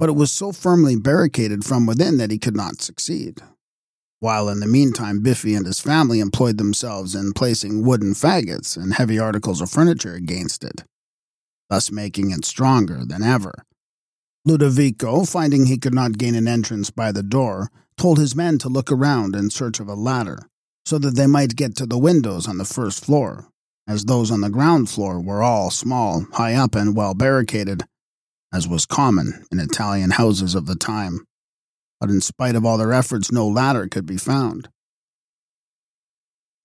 but 0.00 0.08
it 0.08 0.16
was 0.16 0.32
so 0.32 0.50
firmly 0.50 0.96
barricaded 0.96 1.64
from 1.64 1.86
within 1.86 2.16
that 2.16 2.32
he 2.32 2.38
could 2.38 2.56
not 2.56 2.82
succeed. 2.82 3.40
While 4.20 4.48
in 4.48 4.60
the 4.60 4.66
meantime, 4.66 5.20
Biffy 5.20 5.54
and 5.54 5.66
his 5.66 5.80
family 5.80 6.20
employed 6.20 6.58
themselves 6.58 7.14
in 7.14 7.32
placing 7.32 7.84
wooden 7.84 8.14
faggots 8.14 8.76
and 8.76 8.94
heavy 8.94 9.18
articles 9.18 9.60
of 9.60 9.70
furniture 9.70 10.14
against 10.14 10.64
it, 10.64 10.84
thus 11.68 11.92
making 11.92 12.30
it 12.30 12.44
stronger 12.44 13.04
than 13.04 13.22
ever. 13.22 13.52
Ludovico, 14.46 15.24
finding 15.24 15.66
he 15.66 15.76
could 15.76 15.94
not 15.94 16.18
gain 16.18 16.34
an 16.34 16.48
entrance 16.48 16.90
by 16.90 17.12
the 17.12 17.22
door, 17.22 17.70
told 17.96 18.18
his 18.18 18.36
men 18.36 18.58
to 18.58 18.68
look 18.68 18.90
around 18.90 19.34
in 19.34 19.50
search 19.50 19.80
of 19.80 19.88
a 19.88 19.94
ladder, 19.94 20.48
so 20.86 20.98
that 20.98 21.16
they 21.16 21.26
might 21.26 21.56
get 21.56 21.76
to 21.76 21.86
the 21.86 21.98
windows 21.98 22.48
on 22.48 22.58
the 22.58 22.64
first 22.64 23.04
floor, 23.04 23.48
as 23.88 24.04
those 24.04 24.30
on 24.30 24.40
the 24.40 24.50
ground 24.50 24.88
floor 24.88 25.20
were 25.20 25.42
all 25.42 25.70
small, 25.70 26.26
high 26.32 26.54
up, 26.54 26.74
and 26.74 26.96
well 26.96 27.12
barricaded, 27.12 27.84
as 28.52 28.68
was 28.68 28.86
common 28.86 29.44
in 29.50 29.58
Italian 29.58 30.12
houses 30.12 30.54
of 30.54 30.66
the 30.66 30.76
time. 30.76 31.26
But 32.00 32.10
in 32.10 32.20
spite 32.20 32.54
of 32.54 32.64
all 32.64 32.78
their 32.78 32.92
efforts, 32.92 33.32
no 33.32 33.46
ladder 33.46 33.88
could 33.88 34.06
be 34.06 34.16
found. 34.16 34.68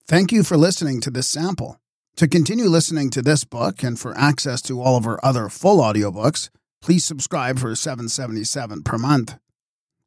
Thank 0.07 0.31
you 0.31 0.43
for 0.43 0.57
listening 0.57 0.99
to 1.01 1.09
this 1.09 1.27
sample. 1.27 1.79
To 2.17 2.27
continue 2.27 2.65
listening 2.65 3.09
to 3.11 3.21
this 3.21 3.45
book 3.45 3.81
and 3.81 3.97
for 3.97 4.17
access 4.17 4.61
to 4.63 4.81
all 4.81 4.97
of 4.97 5.07
our 5.07 5.19
other 5.23 5.47
full 5.47 5.79
audiobooks, 5.79 6.49
please 6.81 7.05
subscribe 7.05 7.59
for 7.59 7.73
777 7.73 8.83
per 8.83 8.97
month. 8.97 9.37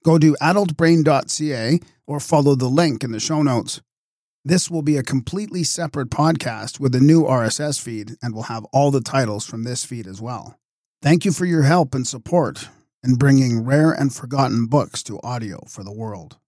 Go 0.04 0.18
to 0.18 0.36
adultbrain.ca 0.42 1.80
or 2.06 2.20
follow 2.20 2.54
the 2.54 2.68
link 2.68 3.02
in 3.02 3.12
the 3.12 3.20
show 3.20 3.42
notes. 3.42 3.80
This 4.44 4.70
will 4.70 4.82
be 4.82 4.98
a 4.98 5.02
completely 5.02 5.64
separate 5.64 6.10
podcast 6.10 6.78
with 6.78 6.94
a 6.94 7.00
new 7.00 7.22
RSS 7.22 7.80
feed 7.80 8.16
and 8.22 8.34
will 8.34 8.42
have 8.44 8.66
all 8.66 8.90
the 8.90 9.00
titles 9.00 9.46
from 9.46 9.62
this 9.64 9.86
feed 9.86 10.06
as 10.06 10.20
well. 10.20 10.58
Thank 11.00 11.24
you 11.24 11.32
for 11.32 11.46
your 11.46 11.62
help 11.62 11.94
and 11.94 12.06
support 12.06 12.68
in 13.04 13.16
bringing 13.16 13.64
rare 13.64 13.92
and 13.92 14.14
forgotten 14.14 14.66
books 14.66 15.02
to 15.02 15.20
audio 15.22 15.64
for 15.68 15.84
the 15.84 15.92
world. 15.92 16.38